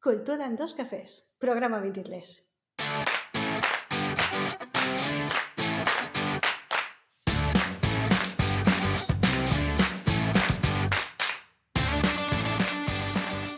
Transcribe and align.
Cultura 0.00 0.46
en 0.46 0.54
dos 0.54 0.76
cafés, 0.76 1.34
programa 1.40 1.80
23. 1.80 2.54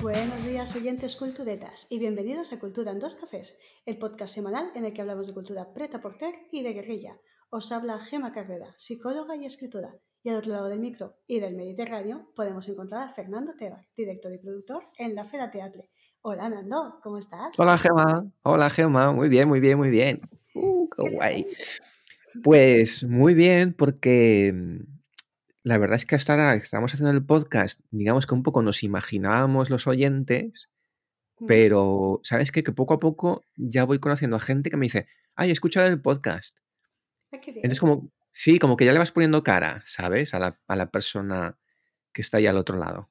Buenos 0.00 0.45
días 0.45 0.74
oyentes 0.76 1.16
culturetas 1.16 1.87
y 1.90 1.98
bienvenidos 1.98 2.54
a 2.54 2.59
Cultura 2.59 2.93
en 2.93 3.01
dos 3.01 3.17
cafés, 3.17 3.61
el 3.85 3.99
podcast 3.99 4.35
semanal 4.35 4.72
en 4.75 4.87
el 4.87 4.95
que 4.95 5.03
hablamos 5.03 5.27
de 5.27 5.35
cultura 5.35 5.75
preta 5.75 6.01
porter 6.01 6.35
y 6.51 6.63
de 6.63 6.72
guerrilla. 6.72 7.21
Os 7.51 7.71
habla 7.71 7.99
Gema 7.99 8.33
Carrera, 8.33 8.72
psicóloga 8.79 9.37
y 9.37 9.45
escritora. 9.45 10.01
Y 10.22 10.31
al 10.31 10.37
otro 10.37 10.53
lado 10.53 10.69
del 10.69 10.81
micro 10.81 11.19
y 11.27 11.41
del 11.41 11.54
Mediterráneo 11.54 12.33
podemos 12.35 12.69
encontrar 12.69 13.03
a 13.03 13.13
Fernando 13.13 13.57
Tebar, 13.57 13.88
director 13.95 14.33
y 14.33 14.38
productor 14.38 14.83
en 14.99 15.15
la 15.15 15.25
Fera 15.25 15.51
Teatre. 15.51 15.91
Hola 16.23 16.50
Nando, 16.50 17.00
¿cómo 17.02 17.16
estás? 17.16 17.59
Hola 17.59 17.78
Gema, 17.78 18.30
hola 18.42 18.69
Gema, 18.69 19.11
muy 19.11 19.30
bien, 19.30 19.47
muy 19.48 19.59
bien, 19.59 19.78
muy 19.78 19.88
bien. 19.88 20.19
Uh, 20.55 20.87
qué 20.91 21.15
guay. 21.15 21.47
Pues 22.45 23.05
muy 23.05 23.33
bien, 23.33 23.73
porque 23.73 24.52
mm, 24.55 25.01
la 25.62 25.78
verdad 25.78 25.97
es 25.97 26.05
que 26.05 26.16
hasta 26.16 26.34
ahora 26.34 26.59
que 26.59 26.62
estamos 26.62 26.92
haciendo 26.92 27.11
el 27.11 27.25
podcast, 27.25 27.80
digamos 27.91 28.27
que 28.27 28.34
un 28.34 28.42
poco 28.42 28.61
nos 28.61 28.83
imaginábamos 28.83 29.70
los 29.70 29.87
oyentes, 29.87 30.69
pero 31.48 32.20
¿sabes 32.23 32.52
qué? 32.52 32.62
Que 32.62 32.73
poco 32.73 32.92
a 32.92 33.00
poco 33.00 33.47
ya 33.56 33.84
voy 33.84 33.98
conociendo 33.98 34.37
a 34.37 34.41
gente 34.41 34.69
que 34.69 34.77
me 34.77 34.84
dice, 34.84 35.09
ay, 35.37 35.48
he 35.48 35.52
escuchado 35.52 35.87
el 35.87 36.02
podcast. 36.02 36.55
ah, 37.33 37.39
qué 37.39 37.50
bien. 37.52 37.64
Entonces 37.64 37.80
como, 37.80 38.11
sí, 38.30 38.59
como 38.59 38.77
que 38.77 38.84
ya 38.84 38.92
le 38.92 38.98
vas 38.98 39.11
poniendo 39.11 39.42
cara, 39.42 39.83
¿sabes? 39.87 40.34
A 40.34 40.39
la, 40.39 40.55
a 40.66 40.77
la 40.77 40.91
persona 40.91 41.59
que 42.12 42.20
está 42.20 42.37
ahí 42.37 42.47
al 42.47 42.59
otro 42.59 42.77
lado. 42.77 43.09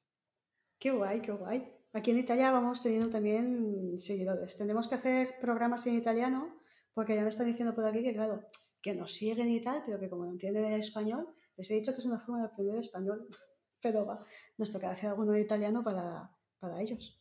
Qué 0.78 0.92
guay, 0.92 1.20
qué 1.20 1.32
guay. 1.32 1.79
Aquí 1.92 2.12
en 2.12 2.18
Italia 2.18 2.50
vamos 2.52 2.82
teniendo 2.82 3.10
también 3.10 3.98
seguidores. 3.98 4.56
Tendremos 4.56 4.86
que 4.88 4.94
hacer 4.94 5.36
programas 5.40 5.86
en 5.86 5.94
italiano 5.96 6.60
porque 6.94 7.16
ya 7.16 7.22
me 7.22 7.28
están 7.28 7.46
diciendo 7.46 7.74
por 7.74 7.84
aquí 7.84 8.02
que, 8.02 8.12
claro, 8.14 8.42
que 8.82 8.94
nos 8.94 9.12
siguen 9.12 9.48
y 9.50 9.60
tal, 9.60 9.82
pero 9.84 9.98
que 9.98 10.08
como 10.08 10.24
no 10.24 10.30
entienden 10.32 10.64
el 10.66 10.78
español, 10.78 11.26
les 11.56 11.70
he 11.70 11.74
dicho 11.74 11.92
que 11.92 11.98
es 11.98 12.06
una 12.06 12.20
forma 12.20 12.38
de 12.40 12.46
aprender 12.46 12.76
español. 12.78 13.26
Pero 13.82 14.04
va, 14.04 14.22
nos 14.58 14.70
toca 14.72 14.90
hacer 14.90 15.08
alguno 15.08 15.34
en 15.34 15.40
italiano 15.40 15.82
para, 15.82 16.30
para 16.58 16.82
ellos. 16.82 17.18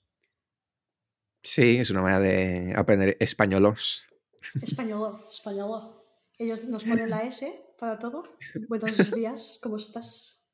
Sí, 1.42 1.78
es 1.78 1.89
una 1.89 2.02
manera 2.02 2.20
de 2.20 2.73
aprender 2.76 3.16
españolos. 3.22 4.04
Español, 4.61 5.17
español. 5.30 5.89
Ellos 6.38 6.66
nos 6.66 6.83
ponen 6.83 7.09
la 7.09 7.23
S 7.23 7.50
para 7.80 7.98
todo. 7.98 8.26
Buenos 8.67 9.11
días, 9.16 9.58
¿cómo 9.64 9.78
estás? 9.78 10.54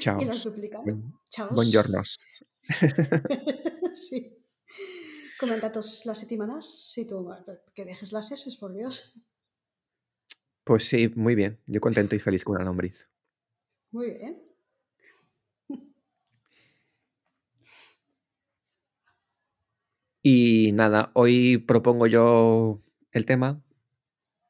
Chao. 0.00 0.22
Y 0.22 0.24
las 0.24 0.42
duplican. 0.42 0.84
Buen- 0.84 1.12
Chao. 1.28 1.48
Buongiornos. 1.50 2.18
sí. 3.94 4.38
Comentatos 5.38 6.04
las 6.06 6.18
semanas 6.20 6.94
y 6.96 7.06
tú, 7.06 7.30
que 7.74 7.84
dejes 7.84 8.12
las 8.12 8.32
S, 8.32 8.50
por 8.58 8.72
Dios. 8.72 9.26
Pues 10.64 10.88
sí, 10.88 11.08
muy 11.14 11.34
bien. 11.34 11.60
Yo 11.66 11.80
contento 11.80 12.16
y 12.16 12.18
feliz 12.18 12.42
con 12.42 12.56
una 12.56 12.64
lombriz. 12.64 13.06
Muy 13.90 14.10
bien. 14.12 14.42
Y 20.28 20.72
nada, 20.72 21.12
hoy 21.14 21.58
propongo 21.58 22.08
yo 22.08 22.80
el 23.12 23.24
tema. 23.26 23.62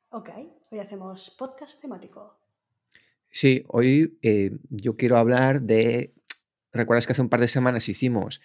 Ok, 0.08 0.30
hoy 0.70 0.78
hacemos 0.78 1.36
podcast 1.38 1.82
temático. 1.82 2.40
Sí, 3.28 3.62
hoy 3.68 4.18
eh, 4.22 4.52
yo 4.70 4.94
quiero 4.94 5.18
hablar 5.18 5.60
de... 5.60 6.15
¿Recuerdas 6.72 7.06
que 7.06 7.12
hace 7.12 7.22
un 7.22 7.28
par 7.28 7.40
de 7.40 7.48
semanas 7.48 7.88
hicimos 7.88 8.40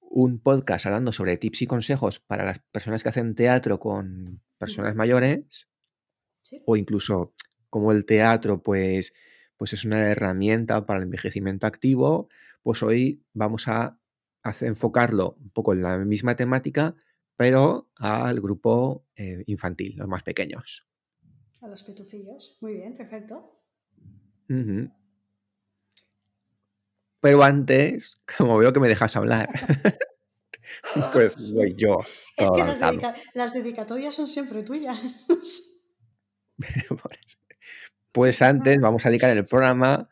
un 0.00 0.38
podcast 0.38 0.86
hablando 0.86 1.12
sobre 1.12 1.36
tips 1.36 1.62
y 1.62 1.66
consejos 1.66 2.20
para 2.20 2.44
las 2.44 2.58
personas 2.70 3.02
que 3.02 3.08
hacen 3.08 3.34
teatro 3.34 3.78
con 3.78 4.42
personas 4.58 4.94
mayores? 4.94 5.68
Sí. 6.42 6.62
O 6.66 6.76
incluso 6.76 7.32
como 7.70 7.90
el 7.90 8.04
teatro, 8.04 8.62
pues, 8.62 9.14
pues 9.56 9.72
es 9.72 9.84
una 9.84 10.08
herramienta 10.10 10.86
para 10.86 10.98
el 10.98 11.04
envejecimiento 11.04 11.66
activo, 11.66 12.28
pues 12.62 12.82
hoy 12.82 13.24
vamos 13.32 13.66
a 13.68 13.98
hacer- 14.42 14.68
enfocarlo 14.68 15.36
un 15.40 15.50
poco 15.50 15.72
en 15.72 15.82
la 15.82 15.98
misma 15.98 16.36
temática, 16.36 16.94
pero 17.36 17.90
al 17.96 18.40
grupo 18.40 19.06
eh, 19.16 19.42
infantil, 19.46 19.96
los 19.96 20.06
más 20.06 20.22
pequeños. 20.22 20.86
A 21.62 21.68
los 21.68 21.82
pitufillos. 21.82 22.58
Muy 22.60 22.74
bien, 22.74 22.94
perfecto. 22.94 23.60
Pero 27.24 27.42
antes, 27.42 28.20
como 28.36 28.58
veo 28.58 28.70
que 28.74 28.80
me 28.80 28.88
dejas 28.88 29.16
hablar, 29.16 29.48
pues 31.14 31.54
voy 31.54 31.74
yo. 31.74 31.96
Es 32.36 32.50
que 32.50 32.58
las, 32.58 32.66
lanzado. 32.80 32.92
dedica- 32.92 33.14
las 33.32 33.54
dedicatorias 33.54 34.14
son 34.14 34.28
siempre 34.28 34.62
tuyas. 34.62 35.24
Por 36.88 37.12
eso. 37.24 37.38
Pues 38.12 38.42
antes 38.42 38.78
vamos 38.78 39.06
a 39.06 39.08
dedicar 39.08 39.34
el 39.34 39.46
programa 39.46 40.10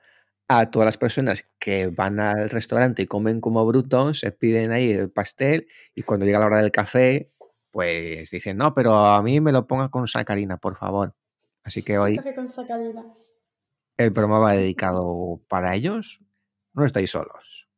a 0.48 0.70
todas 0.70 0.86
las 0.86 0.96
personas 0.96 1.44
que 1.58 1.88
van 1.88 2.18
al 2.18 2.48
restaurante 2.48 3.02
y 3.02 3.06
comen 3.06 3.42
como 3.42 3.64
brutos, 3.66 4.20
se 4.20 4.32
piden 4.32 4.72
ahí 4.72 4.90
el 4.90 5.10
pastel 5.10 5.68
y 5.94 6.02
cuando 6.02 6.24
llega 6.24 6.38
la 6.38 6.46
hora 6.46 6.58
del 6.62 6.72
café, 6.72 7.30
pues 7.70 8.30
dicen, 8.30 8.56
no, 8.56 8.72
pero 8.74 8.94
a 8.96 9.22
mí 9.22 9.38
me 9.42 9.52
lo 9.52 9.66
ponga 9.66 9.90
con 9.90 10.08
sacarina, 10.08 10.56
por 10.56 10.78
favor. 10.78 11.14
Así 11.62 11.82
que 11.82 11.98
hoy 11.98 12.16
café 12.16 12.34
con 12.34 12.48
sacarina. 12.48 13.04
el 13.98 14.12
programa 14.12 14.38
va 14.40 14.54
dedicado 14.54 15.40
para 15.48 15.74
ellos. 15.76 16.22
No 16.74 16.84
estáis 16.84 17.10
solos. 17.10 17.68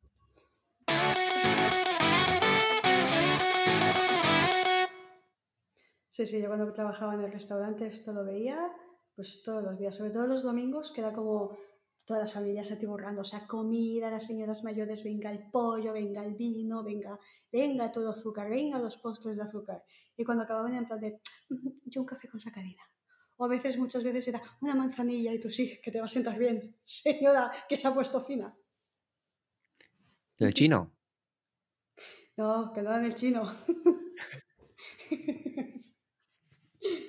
Sí, 6.07 6.25
sí, 6.25 6.41
yo 6.41 6.47
cuando 6.47 6.71
trabajaba 6.71 7.15
en 7.15 7.21
el 7.21 7.31
restaurante 7.31 7.85
esto 7.85 8.13
lo 8.13 8.23
veía 8.23 8.57
pues 9.15 9.43
todos 9.43 9.63
los 9.63 9.79
días, 9.79 9.95
sobre 9.95 10.11
todo 10.11 10.27
los 10.27 10.43
domingos, 10.43 10.91
que 10.91 11.01
era 11.01 11.13
como 11.13 11.57
todas 12.05 12.21
las 12.21 12.33
familias 12.33 12.71
atiborrándose 12.71 13.35
a 13.35 13.47
comida, 13.47 14.11
las 14.11 14.27
señoras 14.27 14.63
mayores, 14.63 15.03
venga 15.03 15.31
el 15.31 15.49
pollo, 15.51 15.93
venga 15.93 16.23
el 16.23 16.35
vino, 16.35 16.83
venga, 16.83 17.19
venga 17.51 17.91
todo 17.91 18.11
azúcar, 18.11 18.49
venga 18.49 18.79
los 18.79 18.97
postres 18.97 19.37
de 19.37 19.43
azúcar. 19.43 19.83
Y 20.15 20.23
cuando 20.23 20.43
acababan 20.43 20.75
en 20.75 20.85
plan 20.85 20.99
de, 20.99 21.19
yo 21.85 22.01
un 22.01 22.07
café 22.07 22.27
con 22.27 22.39
sacarina. 22.39 22.83
O 23.37 23.45
a 23.45 23.47
veces, 23.49 23.77
muchas 23.77 24.03
veces 24.03 24.27
era 24.29 24.41
una 24.61 24.75
manzanilla 24.75 25.33
y 25.33 25.39
tú 25.39 25.49
sí, 25.49 25.81
que 25.81 25.91
te 25.91 25.99
va 25.99 26.05
a 26.05 26.09
sentar 26.09 26.37
bien, 26.37 26.77
señora, 26.83 27.51
que 27.67 27.77
se 27.77 27.87
ha 27.87 27.93
puesto 27.93 28.21
fina. 28.21 28.55
¿El 30.39 30.53
chino? 30.53 30.91
No, 32.37 32.71
que 32.73 32.81
no 32.81 32.89
era 32.89 32.99
en 32.99 33.05
el 33.05 33.15
chino. 33.15 33.43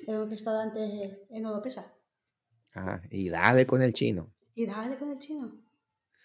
Era 0.07 0.23
un 0.23 0.31
restaurante 0.31 1.27
en 1.31 1.47
Oropesa. 1.47 1.85
Ah, 2.75 3.01
y 3.11 3.29
dale 3.29 3.67
con 3.67 3.83
el 3.83 3.93
chino. 3.93 4.33
Y 4.55 4.67
dale 4.67 4.97
con 4.97 5.11
el 5.11 5.19
chino. 5.19 5.53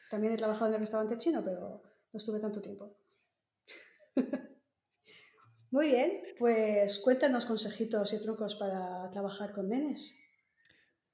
También 0.10 0.34
he 0.34 0.38
trabajado 0.38 0.68
en 0.68 0.76
el 0.76 0.82
restaurante 0.82 1.18
chino, 1.18 1.42
pero 1.44 1.82
no 2.14 2.18
estuve 2.18 2.40
tanto 2.40 2.62
tiempo. 2.62 2.96
Muy 5.72 5.88
bien, 5.88 6.12
pues 6.38 7.00
cuéntanos 7.00 7.46
consejitos 7.46 8.14
y 8.14 8.22
trucos 8.22 8.56
para 8.56 9.10
trabajar 9.10 9.54
con 9.54 9.70
nenes. 9.70 10.20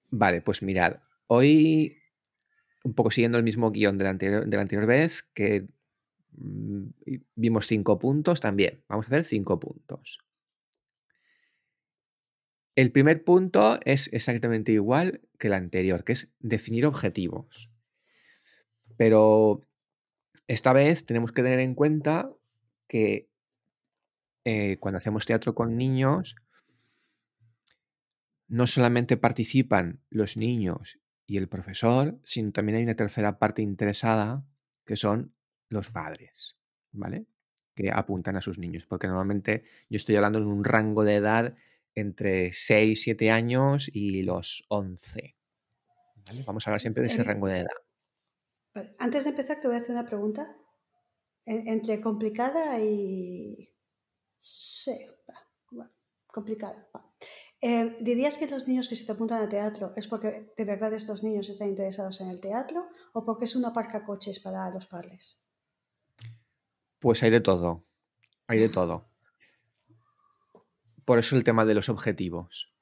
Vale, 0.09 0.41
pues 0.41 0.61
mirad, 0.61 0.97
hoy 1.27 1.95
un 2.83 2.93
poco 2.93 3.11
siguiendo 3.11 3.37
el 3.37 3.43
mismo 3.43 3.71
guion 3.71 3.97
de 3.97 4.03
la 4.03 4.09
anterior, 4.09 4.45
de 4.47 4.55
la 4.57 4.61
anterior 4.61 4.87
vez, 4.87 5.23
que 5.33 5.67
vimos 6.37 7.67
cinco 7.67 7.99
puntos 7.99 8.39
también. 8.39 8.83
Vamos 8.87 9.05
a 9.05 9.09
hacer 9.09 9.25
cinco 9.25 9.59
puntos. 9.59 10.19
El 12.75 12.91
primer 12.91 13.23
punto 13.23 13.79
es 13.85 14.11
exactamente 14.13 14.71
igual 14.71 15.21
que 15.39 15.47
el 15.47 15.53
anterior, 15.53 16.03
que 16.03 16.13
es 16.13 16.31
definir 16.39 16.85
objetivos. 16.85 17.71
Pero 18.97 19.67
esta 20.47 20.73
vez 20.73 21.03
tenemos 21.03 21.31
que 21.31 21.41
tener 21.41 21.59
en 21.59 21.73
cuenta 21.73 22.31
que 22.87 23.29
eh, 24.45 24.77
cuando 24.79 24.99
hacemos 24.99 25.25
teatro 25.25 25.55
con 25.55 25.75
niños, 25.75 26.35
no 28.47 28.67
solamente 28.67 29.17
participan 29.17 29.99
los 30.09 30.37
niños 30.37 30.99
y 31.25 31.37
el 31.37 31.49
profesor, 31.49 32.19
sino 32.23 32.51
también 32.51 32.77
hay 32.77 32.83
una 32.83 32.95
tercera 32.95 33.39
parte 33.39 33.61
interesada, 33.61 34.45
que 34.85 34.95
son 34.95 35.33
los 35.69 35.89
padres, 35.91 36.57
¿vale? 36.91 37.25
Que 37.75 37.91
apuntan 37.91 38.35
a 38.37 38.41
sus 38.41 38.57
niños, 38.57 38.85
porque 38.87 39.07
normalmente 39.07 39.63
yo 39.89 39.97
estoy 39.97 40.15
hablando 40.15 40.39
en 40.39 40.45
un 40.47 40.63
rango 40.63 41.03
de 41.03 41.15
edad 41.15 41.55
entre 41.95 42.53
6, 42.53 43.01
7 43.01 43.31
años 43.31 43.89
y 43.93 44.21
los 44.23 44.65
11. 44.69 45.35
¿vale? 46.27 46.43
Vamos 46.45 46.65
a 46.65 46.69
hablar 46.69 46.81
siempre 46.81 47.01
de 47.03 47.07
ese 47.07 47.21
Eh, 47.21 47.25
rango 47.25 47.47
de 47.47 47.59
edad. 47.59 47.77
Antes 48.99 49.23
de 49.23 49.31
empezar, 49.31 49.59
te 49.59 49.67
voy 49.67 49.77
a 49.77 49.79
hacer 49.79 49.91
una 49.95 50.05
pregunta. 50.05 50.55
En- 51.45 51.67
entre 51.67 52.01
complicada 52.01 52.79
y. 52.79 53.69
Sí, 54.39 54.95
va, 55.29 55.35
va, 55.79 55.89
complicada. 56.27 56.89
va. 56.95 57.01
Eh, 57.61 57.95
¿Dirías 58.01 58.37
que 58.37 58.47
los 58.47 58.67
niños 58.67 58.87
que 58.89 58.95
se 58.95 59.05
te 59.05 59.13
apuntan 59.13 59.41
a 59.41 59.49
teatro 59.49 59.93
es 59.95 60.07
porque 60.07 60.53
de 60.55 60.65
verdad 60.65 60.93
estos 60.93 61.23
niños 61.23 61.49
están 61.49 61.69
interesados 61.69 62.21
en 62.21 62.29
el 62.29 62.39
teatro 62.41 62.87
o 63.13 63.25
porque 63.25 63.45
es 63.45 63.55
una 63.55 63.73
parca 63.73 64.03
coches 64.03 64.39
para 64.39 64.69
los 64.69 64.85
padres? 64.87 65.46
Pues 66.99 67.23
hay 67.23 67.29
de 67.29 67.41
todo. 67.41 67.85
Hay 68.47 68.59
de 68.59 68.69
todo. 68.69 69.09
Por 71.05 71.19
eso 71.19 71.35
el 71.35 71.43
tema 71.43 71.65
de 71.65 71.73
los 71.73 71.89
objetivos. 71.89 72.73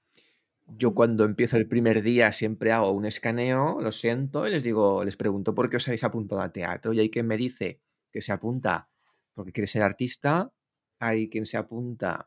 Yo 0.68 0.96
cuando 0.96 1.26
empiezo 1.26 1.58
el 1.58 1.68
primer 1.68 2.02
día 2.02 2.32
siempre 2.32 2.72
hago 2.72 2.92
un 2.92 3.06
escaneo, 3.06 3.80
lo 3.82 3.92
siento, 3.92 4.48
y 4.48 4.52
les 4.52 4.64
digo, 4.64 5.04
les 5.04 5.16
pregunto 5.16 5.54
por 5.54 5.70
qué 5.70 5.78
os 5.78 5.88
habéis 5.88 6.04
apuntado 6.04 6.42
a 6.42 6.52
teatro. 6.52 6.92
Y 6.94 7.00
hay 7.00 7.12
quien 7.12 7.28
me 7.28 7.38
dice 7.38 7.82
que 8.12 8.22
se 8.22 8.32
apunta 8.32 8.90
porque 9.34 9.52
quiere 9.52 9.68
ser 9.68 9.84
artista, 9.84 10.52
hay 10.98 11.30
quien 11.30 11.46
se 11.46 11.58
apunta 11.58 12.26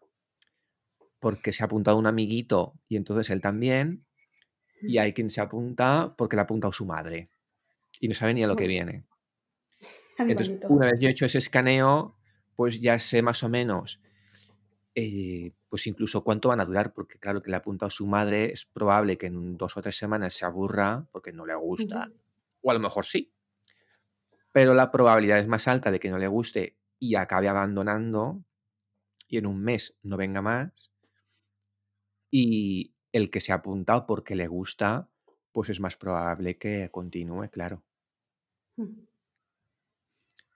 porque 1.19 1.53
se 1.53 1.65
ha 1.65 1.67
apuntado 1.67 1.97
un 1.97 2.07
amiguito 2.07 2.75
y 2.87 2.97
entonces 2.97 3.31
él 3.31 3.41
también, 3.41 4.07
y 4.83 4.99
hay 4.99 5.13
quien 5.13 5.31
se 5.31 5.41
apunta 5.41 6.15
porque 6.17 6.37
le 6.37 6.41
ha 6.41 6.45
apuntado 6.45 6.73
su 6.73 6.87
madre 6.87 7.31
y 7.99 8.09
no 8.09 8.15
sabe 8.15 8.35
ni 8.35 8.45
a 8.45 8.47
lo 8.47 8.57
que 8.57 8.67
viene. 8.67 9.05
Entonces, 10.19 10.61
una 10.69 10.87
vez 10.87 11.01
yo 11.01 11.09
he 11.09 11.13
hecho 11.13 11.27
ese 11.27 11.39
escaneo, 11.39 12.17
pues 12.57 12.81
ya 12.81 12.99
sé 12.99 13.23
más 13.23 13.43
o 13.43 13.49
menos, 13.49 14.01
eh, 14.95 15.53
pues 15.69 15.87
incluso 15.87 16.25
cuánto 16.25 16.49
van 16.49 16.61
a 16.61 16.65
durar, 16.65 16.93
porque 16.93 17.19
claro 17.19 17.43
que 17.43 17.51
le 17.51 17.57
ha 17.57 17.61
apuntado 17.61 17.91
su 17.91 18.07
madre, 18.07 18.53
es 18.53 18.65
probable 18.67 19.17
que 19.17 19.27
en 19.27 19.57
dos 19.57 19.77
o 19.77 19.83
tres 19.83 19.97
semanas 19.97 20.35
se 20.35 20.45
aburra 20.45 21.07
porque 21.13 21.33
no 21.33 21.47
le 21.47 21.55
gusta, 21.55 22.11
o 22.63 22.71
a 22.71 22.75
lo 22.75 22.81
mejor 22.81 23.05
sí, 23.07 23.33
pero 24.53 24.75
la 24.75 24.91
probabilidad 24.91 25.39
es 25.39 25.47
más 25.47 25.69
alta 25.69 25.91
de 25.91 26.01
que 26.01 26.11
no 26.11 26.19
le 26.19 26.27
guste 26.27 26.77
y 26.99 27.15
acabe 27.15 27.49
abandonando 27.49 28.43
y 29.29 29.37
en 29.37 29.47
un 29.47 29.63
mes 29.63 29.97
no 30.03 30.17
venga 30.17 30.43
más 30.43 30.91
y 32.31 32.95
el 33.13 33.31
que 33.31 33.41
se 33.41 33.53
ha 33.53 33.57
apuntado 33.57 34.07
porque 34.07 34.35
le 34.35 34.49
gusta, 34.49 35.09
pues 35.53 35.71
es 35.71 35.81
más 35.81 35.97
probable 35.97 36.59
que 36.59 36.89
continúe, 36.91 37.49
claro. 37.51 37.83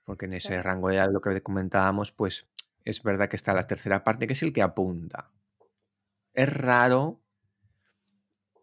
Porque 0.04 0.26
en 0.26 0.34
ese 0.34 0.60
rango 0.62 0.88
de 0.88 0.96
edad, 0.96 1.10
lo 1.12 1.20
que 1.20 1.42
comentábamos, 1.42 2.12
pues 2.12 2.48
es 2.84 3.02
verdad 3.02 3.28
que 3.28 3.36
está 3.36 3.54
la 3.54 3.66
tercera 3.66 4.02
parte, 4.02 4.26
que 4.26 4.32
es 4.32 4.42
el 4.42 4.52
que 4.52 4.62
apunta. 4.62 5.30
Es 6.34 6.52
raro, 6.52 7.20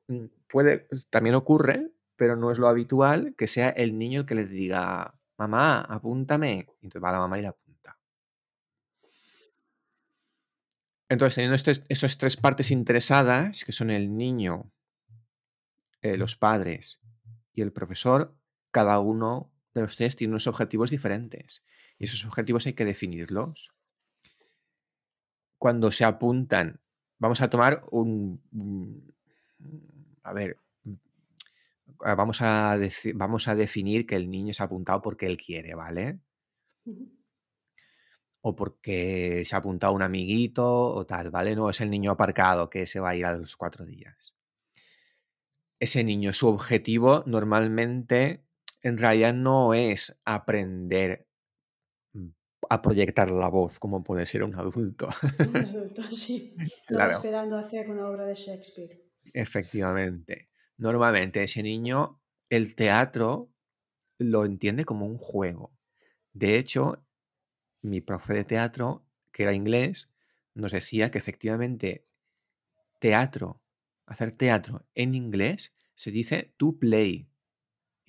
mm, 0.08 0.26
puede, 0.50 0.80
pues, 0.80 1.08
también 1.08 1.36
ocurre, 1.36 1.92
pero 2.16 2.36
no 2.36 2.52
es 2.52 2.60
lo 2.60 2.68
habitual 2.68 3.34
que 3.38 3.48
sea 3.48 3.70
el 3.70 3.98
niño 3.98 4.22
el 4.22 4.26
que 4.26 4.36
le 4.36 4.46
diga, 4.46 5.14
mamá, 5.38 5.82
apúntame. 5.82 6.68
Y 6.82 6.86
entonces 6.86 7.04
va 7.04 7.14
la 7.14 7.20
mamá 7.20 7.40
y 7.40 7.44
la 7.44 7.50
apunta. 7.50 7.98
Entonces, 11.08 11.36
teniendo 11.36 11.56
esas 11.56 12.18
tres 12.18 12.36
partes 12.38 12.72
interesadas, 12.72 13.64
que 13.66 13.72
son 13.72 13.90
el 13.90 14.16
niño, 14.16 14.72
eh, 16.02 16.18
los 16.18 16.36
padres 16.36 17.00
y 17.54 17.62
el 17.62 17.72
profesor, 17.72 18.36
cada 18.72 19.00
uno 19.00 19.52
de 19.80 19.86
los 19.88 19.98
tres 19.98 20.16
tiene 20.16 20.32
unos 20.32 20.48
objetivos 20.48 20.90
diferentes. 20.90 21.64
Y 21.98 22.06
esos 22.06 22.26
objetivos 22.26 22.66
hay 22.66 22.74
que 22.74 22.86
definirlos. 22.86 23.74
Cuando 25.58 25.92
se 25.92 26.06
apuntan, 26.06 26.80
vamos 27.18 27.42
a 27.42 27.50
tomar 27.50 27.84
un... 27.92 29.14
a 30.24 30.34
ver, 30.34 30.58
vamos 32.00 32.42
a, 32.42 32.78
vamos 33.16 33.48
a 33.48 33.56
definir 33.56 34.06
que 34.08 34.16
el 34.16 34.30
niño 34.30 34.54
se 34.54 34.64
ha 34.64 34.68
apuntado 34.68 35.02
porque 35.02 35.26
él 35.26 35.38
quiere, 35.38 35.76
¿vale? 35.76 36.20
o 38.42 38.56
porque 38.56 39.44
se 39.46 39.56
ha 39.56 39.60
apuntado 39.60 39.94
un 39.94 40.02
amiguito 40.02 40.66
o 40.66 41.06
tal, 41.06 41.30
¿vale? 41.30 41.56
No 41.56 41.70
es 41.70 41.82
el 41.82 41.90
niño 41.90 42.12
aparcado 42.12 42.70
que 42.70 42.86
se 42.86 43.00
va 43.00 43.10
a 43.10 43.16
ir 43.16 43.26
a 43.26 43.38
los 43.38 43.56
cuatro 43.56 43.86
días. 43.86 44.34
Ese 45.80 46.04
niño, 46.04 46.34
su 46.34 46.48
objetivo 46.48 47.24
normalmente 47.26 48.44
en 48.82 48.98
realidad 48.98 49.34
no 49.34 49.74
es 49.74 50.20
aprender 50.26 51.28
mm, 52.14 52.30
a 52.70 52.82
proyectar 52.82 53.30
la 53.30 53.50
voz 53.50 53.80
como 53.80 54.04
puede 54.04 54.26
ser 54.26 54.44
un 54.44 54.56
adulto. 54.56 55.10
Un 55.40 55.56
adulto, 55.58 56.04
sí. 56.12 56.56
Claro. 56.88 57.12
esperando 57.12 57.58
hacer 57.58 57.90
una 57.90 58.08
obra 58.08 58.26
de 58.26 58.36
Shakespeare. 58.36 59.02
Efectivamente. 59.34 60.50
Normalmente 60.78 61.44
ese 61.44 61.62
niño, 61.62 62.22
el 62.50 62.76
teatro 62.76 63.52
lo 64.18 64.46
entiende 64.46 64.86
como 64.86 65.06
un 65.06 65.18
juego. 65.18 65.74
De 66.34 66.58
hecho, 66.58 67.06
mi 67.82 68.02
profe 68.02 68.34
de 68.34 68.44
teatro, 68.44 69.06
que 69.32 69.44
era 69.44 69.54
inglés, 69.54 70.10
nos 70.54 70.72
decía 70.72 71.12
que 71.12 71.18
efectivamente 71.18 72.06
teatro, 73.00 73.62
hacer 74.06 74.32
teatro 74.32 74.86
en 74.94 75.16
inglés 75.16 75.76
se 75.94 76.12
dice 76.12 76.54
to 76.58 76.78
play. 76.78 77.29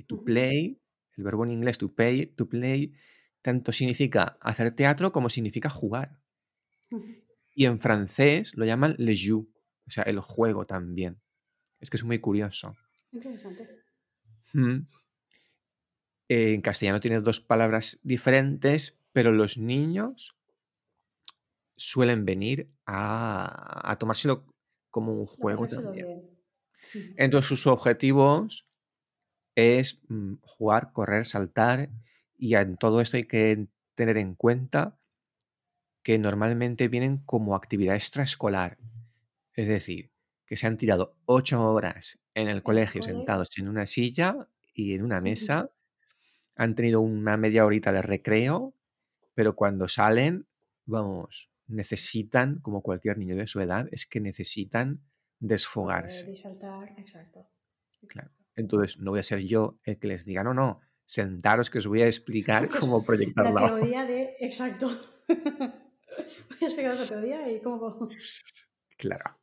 Y 0.01 0.05
to 0.05 0.25
play, 0.25 0.81
el 1.19 1.25
verbo 1.25 1.45
en 1.45 1.51
inglés 1.51 1.77
to 1.77 1.95
pay, 1.95 2.25
to 2.25 2.49
play, 2.49 2.95
tanto 3.43 3.71
significa 3.71 4.39
hacer 4.41 4.75
teatro 4.75 5.13
como 5.13 5.29
significa 5.29 5.69
jugar. 5.69 6.19
Y 7.55 7.67
en 7.67 7.79
francés 7.79 8.57
lo 8.57 8.65
llaman 8.65 8.95
le 8.97 9.15
jeu, 9.15 9.53
o 9.87 9.91
sea, 9.91 10.05
el 10.05 10.21
juego 10.21 10.65
también. 10.65 11.21
Es 11.81 11.91
que 11.91 11.99
es 11.99 12.05
muy 12.05 12.19
curioso. 12.19 12.75
Interesante. 13.13 13.69
En 16.29 16.63
castellano 16.63 17.01
tiene 17.01 17.21
dos 17.21 17.41
palabras 17.41 18.01
diferentes, 18.03 18.99
pero 19.13 19.33
los 19.33 19.59
niños 19.59 20.35
suelen 21.77 22.25
venir 22.25 22.73
a, 22.87 23.97
tomárselo 24.01 24.47
como 24.89 25.13
un 25.13 25.27
juego 25.27 25.67
también. 25.67 26.23
Entonces 27.17 27.49
sus 27.51 27.67
objetivos 27.67 28.70
es 29.81 30.03
mm, 30.09 30.35
jugar, 30.43 30.93
correr, 30.93 31.27
saltar 31.27 31.91
y 32.39 32.55
en 32.55 32.77
todo 32.77 33.01
esto 33.01 33.17
hay 33.17 33.25
que 33.27 33.69
tener 33.95 34.17
en 34.17 34.35
cuenta 34.35 34.97
que 36.03 36.19
normalmente 36.19 36.89
vienen 36.89 37.19
como 37.19 37.55
actividad 37.55 37.95
extraescolar. 37.95 38.79
Es 39.55 39.69
decir, 39.69 40.11
que 40.47 40.57
se 40.57 40.67
han 40.67 40.79
tirado 40.79 41.17
ocho 41.27 41.63
horas 41.71 42.19
en 42.35 42.49
el 42.49 42.63
colegio 42.63 43.03
sentados 43.03 43.51
en 43.59 43.69
una 43.69 43.87
silla 43.87 44.49
y 44.73 44.95
en 44.95 45.03
una 45.03 45.21
mesa, 45.21 45.71
han 46.57 46.75
tenido 46.75 47.01
una 47.01 47.37
media 47.37 47.65
horita 47.67 47.93
de 47.93 48.03
recreo 48.03 48.75
pero 49.35 49.57
cuando 49.57 49.89
salen, 49.89 50.47
vamos, 50.85 51.51
necesitan, 51.67 52.61
como 52.61 52.83
cualquier 52.83 53.17
niño 53.19 53.37
de 53.37 53.47
su 53.47 53.61
edad, 53.61 53.89
es 53.91 54.07
que 54.07 54.21
necesitan 54.21 55.03
desfogarse. 55.39 56.35
saltar, 56.35 56.93
exacto. 56.99 57.49
Claro. 58.07 58.31
Entonces, 58.57 59.01
no 59.01 59.11
voy 59.11 59.21
a 59.21 59.25
ser 59.25 59.41
yo 59.41 59.79
el 59.85 59.99
que 59.99 60.09
les 60.09 60.25
diga, 60.25 60.43
no, 60.43 60.55
no, 60.55 60.81
sentaros 61.05 61.71
que 61.71 61.79
os 61.79 61.87
voy 61.87 62.03
a 62.03 62.07
explicar 62.07 62.69
cómo 62.81 63.05
proyectar 63.05 63.47
la, 63.47 63.53
la 63.53 63.75
teoría 63.75 64.05
de, 64.05 64.35
exacto. 64.41 64.89
voy 65.29 66.59
a 66.63 66.65
explicaros 66.65 67.01
la 67.01 67.07
teoría 67.07 67.51
y 67.51 67.61
cómo... 67.61 68.09
Claro. 68.97 69.41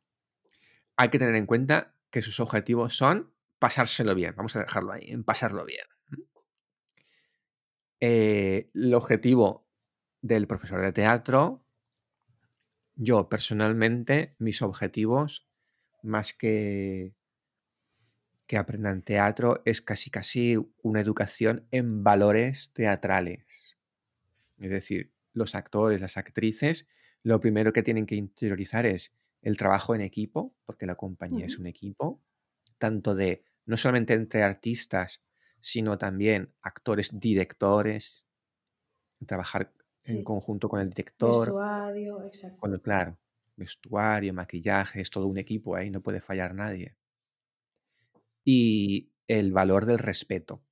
Hay 0.96 1.08
que 1.08 1.18
tener 1.18 1.34
en 1.34 1.46
cuenta 1.46 1.96
que 2.10 2.22
sus 2.22 2.38
objetivos 2.38 2.96
son 2.96 3.34
pasárselo 3.58 4.14
bien, 4.14 4.34
vamos 4.36 4.54
a 4.54 4.60
dejarlo 4.60 4.92
ahí, 4.92 5.10
en 5.10 5.24
pasarlo 5.24 5.64
bien. 5.64 5.84
Eh, 8.00 8.70
el 8.72 8.94
objetivo 8.94 9.66
del 10.22 10.46
profesor 10.46 10.80
de 10.80 10.92
teatro, 10.92 11.64
yo 12.94 13.28
personalmente, 13.28 14.36
mis 14.38 14.62
objetivos, 14.62 15.48
más 16.02 16.32
que 16.32 17.14
que 18.48 18.56
aprendan 18.56 19.02
teatro, 19.02 19.60
es 19.66 19.82
casi 19.82 20.10
casi 20.10 20.56
una 20.82 21.02
educación 21.02 21.68
en 21.70 22.02
valores 22.02 22.72
teatrales. 22.72 23.76
Es 24.58 24.70
decir, 24.70 25.12
los 25.34 25.54
actores, 25.54 26.00
las 26.00 26.16
actrices, 26.16 26.88
lo 27.22 27.40
primero 27.40 27.74
que 27.74 27.82
tienen 27.82 28.06
que 28.06 28.14
interiorizar 28.14 28.86
es 28.86 29.14
el 29.42 29.58
trabajo 29.58 29.94
en 29.94 30.00
equipo, 30.00 30.56
porque 30.64 30.86
la 30.86 30.94
compañía 30.94 31.44
es 31.44 31.58
un 31.58 31.66
equipo, 31.66 32.22
tanto 32.78 33.14
de 33.14 33.44
no 33.66 33.76
solamente 33.76 34.14
entre 34.14 34.42
artistas, 34.42 35.22
sino 35.60 35.98
también 35.98 36.54
actores, 36.62 37.20
directores, 37.20 38.26
trabajar 39.26 39.74
en 40.06 40.24
conjunto 40.24 40.70
con 40.70 40.80
el 40.80 40.88
director. 40.88 41.48
Vestuario, 41.48 42.24
exacto. 42.24 42.80
claro, 42.80 43.18
vestuario, 43.56 44.32
maquillaje, 44.32 45.02
es 45.02 45.10
todo 45.10 45.26
un 45.26 45.36
equipo 45.36 45.76
ahí, 45.76 45.90
no 45.90 46.00
puede 46.00 46.22
fallar 46.22 46.54
nadie. 46.54 46.96
Y 48.50 49.12
el 49.26 49.52
valor 49.52 49.84
del 49.84 49.98
respeto. 49.98 50.64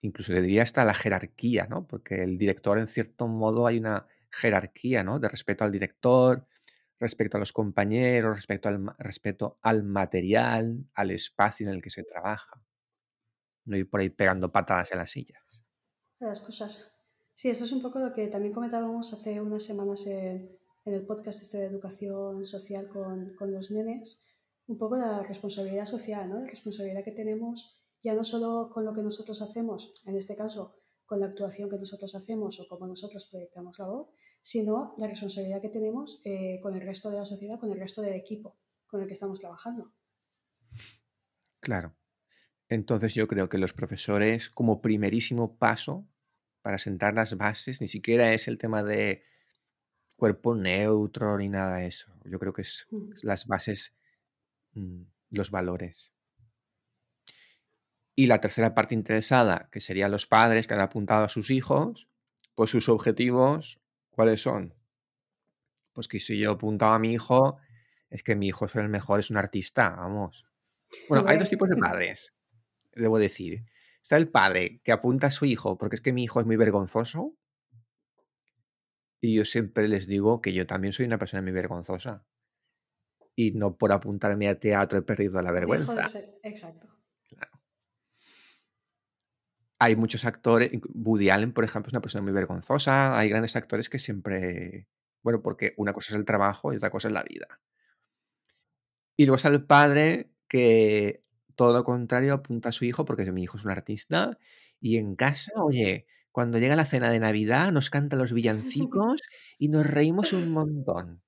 Incluso 0.00 0.32
le 0.32 0.42
diría 0.42 0.62
hasta 0.62 0.84
la 0.84 0.94
jerarquía, 0.94 1.66
¿no? 1.66 1.88
Porque 1.88 2.22
el 2.22 2.38
director, 2.38 2.78
en 2.78 2.86
cierto 2.86 3.26
modo, 3.26 3.66
hay 3.66 3.78
una 3.78 4.06
jerarquía, 4.30 5.02
¿no? 5.02 5.18
De 5.18 5.28
respeto 5.28 5.64
al 5.64 5.72
director, 5.72 6.46
respecto 7.00 7.36
a 7.36 7.40
los 7.40 7.52
compañeros, 7.52 8.36
respecto 8.36 8.68
al, 8.68 8.94
respeto 8.96 9.58
al 9.60 9.82
material, 9.82 10.88
al 10.94 11.10
espacio 11.10 11.66
en 11.66 11.74
el 11.74 11.82
que 11.82 11.90
se 11.90 12.04
trabaja. 12.04 12.62
No 13.64 13.76
ir 13.76 13.90
por 13.90 13.98
ahí 13.98 14.10
pegando 14.10 14.52
patadas 14.52 14.92
en 14.92 14.98
las 14.98 15.10
sillas. 15.10 15.42
Las 16.20 16.40
cosas. 16.40 17.00
Sí, 17.34 17.50
esto 17.50 17.64
es 17.64 17.72
un 17.72 17.82
poco 17.82 17.98
lo 17.98 18.12
que 18.12 18.28
también 18.28 18.54
comentábamos 18.54 19.12
hace 19.12 19.40
unas 19.40 19.64
semanas 19.64 20.06
en, 20.06 20.56
el 20.84 21.04
podcast 21.04 21.42
este 21.42 21.58
de 21.58 21.66
educación 21.66 22.44
social 22.44 22.88
con, 22.88 23.34
con, 23.34 23.52
los 23.52 23.72
nenes, 23.72 24.25
un 24.66 24.78
poco 24.78 24.96
la 24.96 25.22
responsabilidad 25.22 25.84
social, 25.84 26.28
¿no? 26.28 26.40
La 26.40 26.46
responsabilidad 26.46 27.04
que 27.04 27.12
tenemos 27.12 27.80
ya 28.02 28.14
no 28.14 28.24
solo 28.24 28.70
con 28.72 28.84
lo 28.84 28.92
que 28.92 29.02
nosotros 29.02 29.42
hacemos, 29.42 29.92
en 30.06 30.16
este 30.16 30.36
caso 30.36 30.76
con 31.04 31.20
la 31.20 31.26
actuación 31.26 31.70
que 31.70 31.78
nosotros 31.78 32.14
hacemos 32.14 32.58
o 32.60 32.68
como 32.68 32.86
nosotros 32.86 33.28
proyectamos 33.30 33.78
la 33.78 33.86
voz, 33.86 34.08
sino 34.42 34.94
la 34.98 35.06
responsabilidad 35.06 35.60
que 35.62 35.68
tenemos 35.68 36.20
eh, 36.24 36.58
con 36.62 36.74
el 36.74 36.80
resto 36.80 37.10
de 37.10 37.18
la 37.18 37.24
sociedad, 37.24 37.58
con 37.60 37.70
el 37.72 37.78
resto 37.78 38.02
del 38.02 38.14
equipo 38.14 38.58
con 38.86 39.00
el 39.00 39.06
que 39.06 39.14
estamos 39.14 39.40
trabajando. 39.40 39.92
Claro. 41.60 41.96
Entonces 42.68 43.14
yo 43.14 43.28
creo 43.28 43.48
que 43.48 43.58
los 43.58 43.72
profesores, 43.72 44.50
como 44.50 44.80
primerísimo 44.80 45.56
paso 45.56 46.08
para 46.62 46.78
sentar 46.78 47.14
las 47.14 47.36
bases, 47.36 47.80
ni 47.80 47.88
siquiera 47.88 48.32
es 48.34 48.48
el 48.48 48.58
tema 48.58 48.82
de 48.82 49.22
cuerpo 50.16 50.54
neutro 50.54 51.36
ni 51.38 51.48
nada 51.48 51.76
de 51.78 51.86
eso. 51.86 52.12
Yo 52.24 52.38
creo 52.38 52.52
que 52.52 52.62
es 52.62 52.86
Mm. 52.90 53.10
las 53.22 53.46
bases, 53.46 53.96
los 55.30 55.50
valores. 55.50 56.12
Y 58.14 58.26
la 58.26 58.40
tercera 58.40 58.74
parte 58.74 58.94
interesada, 58.94 59.68
que 59.70 59.80
serían 59.80 60.10
los 60.10 60.26
padres 60.26 60.66
que 60.66 60.74
han 60.74 60.80
apuntado 60.80 61.24
a 61.24 61.28
sus 61.28 61.50
hijos, 61.50 62.08
pues 62.54 62.70
sus 62.70 62.88
objetivos, 62.88 63.80
¿cuáles 64.10 64.40
son? 64.40 64.74
Pues 65.92 66.08
que 66.08 66.18
si 66.18 66.38
yo 66.38 66.52
apuntaba 66.52 66.94
a 66.94 66.98
mi 66.98 67.12
hijo, 67.12 67.58
es 68.08 68.22
que 68.22 68.34
mi 68.34 68.48
hijo 68.48 68.64
es 68.64 68.74
el 68.76 68.88
mejor, 68.88 69.20
es 69.20 69.30
un 69.30 69.36
artista, 69.36 69.90
vamos. 69.90 70.46
Bueno, 71.08 71.28
hay 71.28 71.38
dos 71.38 71.50
tipos 71.50 71.68
de 71.68 71.76
padres, 71.80 72.34
debo 72.94 73.18
decir. 73.18 73.64
Está 74.00 74.16
el 74.16 74.28
padre 74.28 74.80
que 74.84 74.92
apunta 74.92 75.26
a 75.26 75.30
su 75.30 75.44
hijo 75.44 75.76
porque 75.76 75.96
es 75.96 76.00
que 76.00 76.12
mi 76.12 76.24
hijo 76.24 76.40
es 76.40 76.46
muy 76.46 76.56
vergonzoso. 76.56 77.36
Y 79.20 79.34
yo 79.34 79.44
siempre 79.44 79.88
les 79.88 80.06
digo 80.06 80.40
que 80.40 80.52
yo 80.52 80.66
también 80.66 80.92
soy 80.92 81.06
una 81.06 81.18
persona 81.18 81.42
muy 81.42 81.52
vergonzosa. 81.52 82.24
Y 83.36 83.52
no 83.52 83.76
por 83.76 83.92
apuntarme 83.92 84.48
a 84.48 84.58
teatro 84.58 84.98
he 84.98 85.02
perdido 85.02 85.40
la 85.42 85.52
Dejo 85.52 85.54
de 85.54 85.60
vergüenza. 85.60 86.04
ser, 86.04 86.24
exacto. 86.42 86.88
Hay 89.78 89.94
muchos 89.94 90.24
actores, 90.24 90.72
Woody 90.94 91.28
Allen, 91.28 91.52
por 91.52 91.62
ejemplo, 91.62 91.88
es 91.88 91.92
una 91.92 92.00
persona 92.00 92.22
muy 92.22 92.32
vergonzosa. 92.32 93.18
Hay 93.18 93.28
grandes 93.28 93.56
actores 93.56 93.90
que 93.90 93.98
siempre, 93.98 94.88
bueno, 95.22 95.42
porque 95.42 95.74
una 95.76 95.92
cosa 95.92 96.14
es 96.14 96.16
el 96.16 96.24
trabajo 96.24 96.72
y 96.72 96.76
otra 96.76 96.90
cosa 96.90 97.08
es 97.08 97.14
la 97.14 97.22
vida. 97.22 97.60
Y 99.16 99.26
luego 99.26 99.36
está 99.36 99.48
el 99.48 99.64
padre 99.64 100.30
que 100.48 101.24
todo 101.56 101.72
lo 101.72 101.84
contrario 101.84 102.34
apunta 102.34 102.68
a 102.70 102.72
su 102.72 102.84
hijo 102.84 103.04
porque 103.04 103.30
mi 103.32 103.42
hijo 103.42 103.58
es 103.58 103.64
un 103.64 103.70
artista 103.70 104.38
y 104.80 104.98
en 104.98 105.16
casa, 105.16 105.52
oye, 105.62 106.06
cuando 106.30 106.58
llega 106.58 106.76
la 106.76 106.84
cena 106.84 107.10
de 107.10 107.18
Navidad 107.18 107.72
nos 107.72 107.90
cantan 107.90 108.18
los 108.18 108.32
villancicos 108.34 109.22
y 109.58 109.68
nos 109.68 109.86
reímos 109.86 110.32
un 110.32 110.50
montón. 110.52 111.22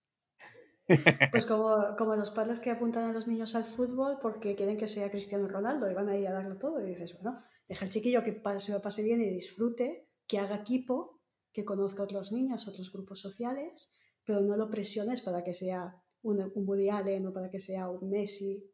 Pues 1.31 1.45
como, 1.45 1.97
como 1.99 2.17
los 2.17 2.31
padres 2.31 2.61
que 2.61 2.71
apuntan 2.71 3.05
a 3.05 3.13
los 3.13 3.29
niños 3.29 3.55
al 3.55 3.65
fútbol 3.65 4.19
porque 4.23 4.57
quieren 4.57 4.79
que 4.79 4.89
sea 4.89 5.11
Cristiano 5.11 5.47
Ronaldo 5.47 5.91
y 5.91 5.95
van 5.95 6.09
ahí 6.09 6.25
a 6.25 6.33
darlo 6.33 6.57
todo. 6.57 6.83
Y 6.83 6.89
dices, 6.89 7.15
bueno, 7.21 7.43
deja 7.69 7.85
al 7.85 7.91
chiquillo 7.91 8.25
que 8.25 8.41
se 8.59 8.73
lo 8.73 8.81
pase 8.81 9.03
bien 9.03 9.21
y 9.21 9.29
disfrute, 9.29 10.09
que 10.27 10.39
haga 10.39 10.57
equipo, 10.57 11.21
que 11.53 11.65
conozca 11.65 12.03
a 12.03 12.05
otros 12.05 12.33
niños, 12.33 12.69
otros 12.69 12.91
grupos 12.93 13.21
sociales, 13.21 13.93
pero 14.25 14.41
no 14.41 14.57
lo 14.57 14.71
presiones 14.71 15.21
para 15.21 15.45
que 15.45 15.53
sea 15.53 16.03
un, 16.23 16.53
un 16.55 16.91
Allen 16.91 17.27
o 17.27 17.33
para 17.33 17.51
que 17.51 17.61
sea 17.61 17.89
un 17.89 18.11
Messi. 18.11 18.73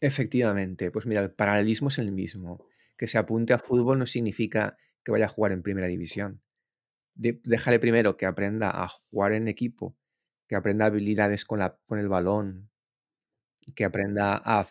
Efectivamente, 0.00 0.90
pues 0.90 1.06
mira, 1.06 1.22
el 1.22 1.32
paralelismo 1.32 1.88
es 1.88 1.98
el 1.98 2.12
mismo. 2.12 2.66
Que 2.96 3.06
se 3.06 3.18
apunte 3.18 3.52
a 3.52 3.58
fútbol 3.58 3.98
no 3.98 4.06
significa 4.06 4.76
que 5.04 5.12
vaya 5.12 5.26
a 5.26 5.28
jugar 5.28 5.52
en 5.52 5.62
primera 5.62 5.86
división. 5.86 6.42
Déjale 7.14 7.78
primero 7.78 8.16
que 8.16 8.26
aprenda 8.26 8.70
a 8.70 8.88
jugar 8.88 9.32
en 9.32 9.48
equipo, 9.48 9.96
que 10.48 10.56
aprenda 10.56 10.86
habilidades 10.86 11.44
con, 11.44 11.58
la, 11.58 11.76
con 11.86 11.98
el 11.98 12.08
balón, 12.08 12.70
que 13.74 13.84
aprenda 13.84 14.36
a 14.36 14.64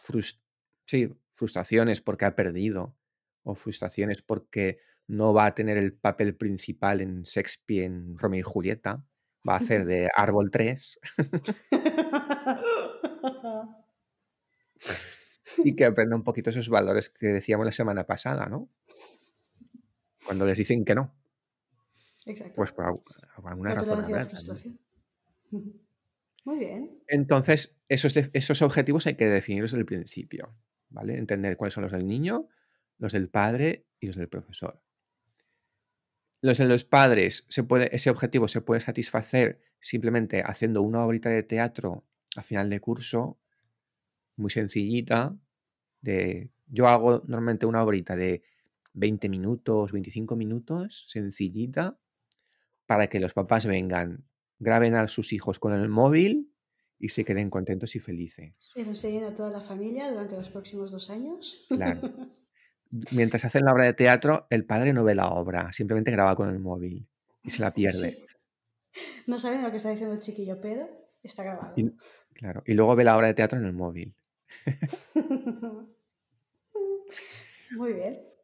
sí, 0.86 1.13
frustraciones 1.34 2.01
porque 2.01 2.25
ha 2.25 2.36
perdido 2.36 2.96
o 3.44 3.55
frustraciones 3.55 4.22
porque 4.22 4.79
no 5.08 5.34
va 5.34 5.46
a 5.48 5.55
tener 5.55 5.77
el 5.77 5.94
papel 5.94 6.36
principal 6.36 7.01
en 7.01 7.24
Shakespeare, 7.24 7.86
en 7.86 8.17
Romeo 8.17 8.39
y 8.39 8.44
Julieta, 8.44 9.03
va 9.48 9.53
a 9.53 9.58
hacer 9.58 9.86
de 9.86 10.10
Árbol 10.15 10.50
3 10.50 11.00
y 15.63 15.75
que 15.75 15.86
aprenda 15.86 16.15
un 16.15 16.24
poquito 16.24 16.50
esos 16.50 16.70
valores 16.70 17.10
que 17.10 17.27
decíamos 17.27 17.65
la 17.65 17.72
semana 17.72 18.05
pasada, 18.05 18.48
¿no? 18.48 18.70
Cuando 20.25 20.46
les 20.46 20.58
dicen 20.58 20.84
que 20.84 20.96
no, 20.96 21.13
Exacto. 22.25 22.53
pues 22.55 22.72
por 22.72 22.86
algu- 22.86 23.03
por 23.36 23.51
alguna 23.51 23.75
razón 23.75 23.89
tolerancia 23.89 23.94
a 23.94 23.96
la 23.96 24.03
habrá 24.05 24.25
también. 24.25 24.29
frustración. 24.29 24.79
Muy 26.45 26.59
bien. 26.59 27.01
Entonces, 27.07 27.79
esos, 27.89 28.15
esos 28.33 28.62
objetivos 28.62 29.07
hay 29.07 29.15
que 29.15 29.27
definirlos 29.27 29.71
desde 29.71 29.81
el 29.81 29.85
principio, 29.85 30.55
¿vale? 30.89 31.17
Entender 31.17 31.57
cuáles 31.57 31.74
son 31.74 31.83
los 31.83 31.91
del 31.91 32.07
niño, 32.07 32.47
los 32.97 33.13
del 33.13 33.29
padre 33.29 33.88
y 34.00 34.07
los 34.07 34.15
del 34.15 34.29
profesor. 34.29 34.81
Los 36.41 36.59
de 36.59 36.65
los 36.65 36.85
padres, 36.85 37.47
se 37.50 37.63
puede, 37.63 37.93
ese 37.95 38.09
objetivo 38.09 38.47
se 38.47 38.62
puede 38.62 38.81
satisfacer 38.81 39.62
simplemente 39.79 40.43
haciendo 40.45 40.81
una 40.83 41.03
horita 41.03 41.29
de 41.29 41.43
teatro 41.43 42.05
a 42.35 42.43
final 42.43 42.69
de 42.69 42.79
curso, 42.79 43.39
muy 44.35 44.51
sencillita. 44.51 45.35
De, 46.01 46.51
yo 46.67 46.88
hago 46.88 47.24
normalmente 47.25 47.65
una 47.65 47.83
horita 47.83 48.15
de 48.15 48.43
20 48.93 49.29
minutos, 49.29 49.91
25 49.91 50.35
minutos, 50.35 51.05
sencillita, 51.09 51.97
para 52.85 53.07
que 53.07 53.19
los 53.19 53.33
papás 53.33 53.65
vengan, 53.65 54.25
graben 54.65 54.95
a 54.95 55.07
sus 55.07 55.31
hijos 55.31 55.60
con 55.60 55.74
el 55.74 55.88
móvil 55.88 56.51
y 57.00 57.10
se 57.10 57.24
queden 57.24 57.50
contentos 57.50 57.95
y 57.95 58.00
felices. 58.00 58.51
Enseñen 58.75 59.25
a 59.25 59.34
toda 59.34 59.51
la 59.51 59.62
familia 59.62 60.10
durante 60.10 60.36
los 60.36 60.50
próximos 60.50 60.91
dos 60.91 61.10
años. 61.10 61.67
Claro. 61.69 62.01
Mientras 63.12 63.45
hacen 63.45 63.65
la 63.65 63.74
obra 63.74 63.86
de 63.86 63.93
teatro, 63.93 64.48
el 64.50 64.65
padre 64.65 64.93
no 64.93 65.03
ve 65.03 65.15
la 65.15 65.29
obra, 65.29 65.72
simplemente 65.74 66.12
graba 66.12 66.36
con 66.36 66.50
el 66.50 66.60
móvil 66.60 67.07
y 67.43 67.50
se 67.50 67.62
la 67.62 67.72
pierde. 67.72 68.12
Sí. 68.12 68.25
No 69.27 69.39
saben 69.39 69.62
lo 69.62 69.72
que 69.72 69.77
está 69.77 69.89
diciendo 69.89 70.15
el 70.15 70.22
chiquillo, 70.22 70.60
pero 70.62 70.88
está 71.24 71.43
grabado. 71.43 71.74
Y, 71.75 71.91
claro, 72.34 72.63
y 72.65 72.74
luego 72.74 72.95
ve 72.95 73.03
la 73.03 73.17
obra 73.17 73.27
de 73.27 73.34
teatro 73.34 73.60
en 73.60 73.65
el 73.65 73.74
móvil. 73.74 74.15
Muy 77.72 77.93
bien. 77.93 78.35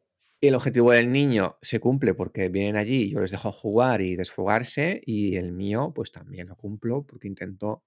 Y 0.42 0.48
el 0.48 0.56
objetivo 0.56 0.90
del 0.90 1.12
niño 1.12 1.56
se 1.62 1.78
cumple 1.78 2.14
porque 2.14 2.48
vienen 2.48 2.74
allí, 2.76 3.10
yo 3.10 3.20
les 3.20 3.30
dejo 3.30 3.52
jugar 3.52 4.00
y 4.00 4.16
desfogarse, 4.16 5.00
y 5.06 5.36
el 5.36 5.52
mío, 5.52 5.92
pues 5.94 6.10
también 6.10 6.48
lo 6.48 6.56
cumplo 6.56 7.04
porque 7.06 7.28
intento 7.28 7.84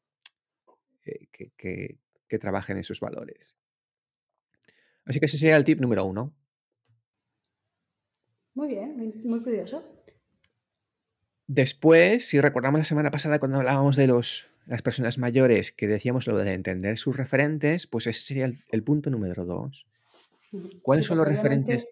eh, 1.05 1.27
que, 1.33 1.51
que- 1.57 1.97
que 2.29 2.39
trabajen 2.39 2.77
esos 2.77 3.01
valores. 3.01 3.55
Así 5.05 5.19
que 5.19 5.25
ese 5.25 5.37
sería 5.37 5.57
el 5.57 5.63
tip 5.65 5.79
número 5.81 6.05
uno. 6.05 6.33
Muy 8.55 8.69
bien, 8.69 8.95
muy, 9.23 9.43
curioso. 9.43 9.83
Después, 11.47 12.27
si 12.27 12.39
recordamos 12.41 12.79
la 12.79 12.85
semana 12.85 13.11
pasada 13.11 13.39
cuando 13.39 13.57
hablábamos 13.57 13.95
de 13.95 14.07
los, 14.07 14.47
las 14.65 14.81
personas 14.81 15.17
mayores 15.17 15.71
que 15.71 15.87
decíamos 15.87 16.25
lo 16.27 16.37
de 16.37 16.53
entender 16.53 16.97
sus 16.97 17.15
referentes, 17.15 17.85
pues 17.85 18.07
ese 18.07 18.21
sería 18.21 18.45
el, 18.45 18.57
el 18.71 18.83
punto 18.83 19.09
número 19.09 19.45
dos. 19.45 19.85
¿Cuáles 20.81 21.05
Sí, 21.05 21.09
son 21.09 21.17
los 21.19 21.27
referentes? 21.27 21.87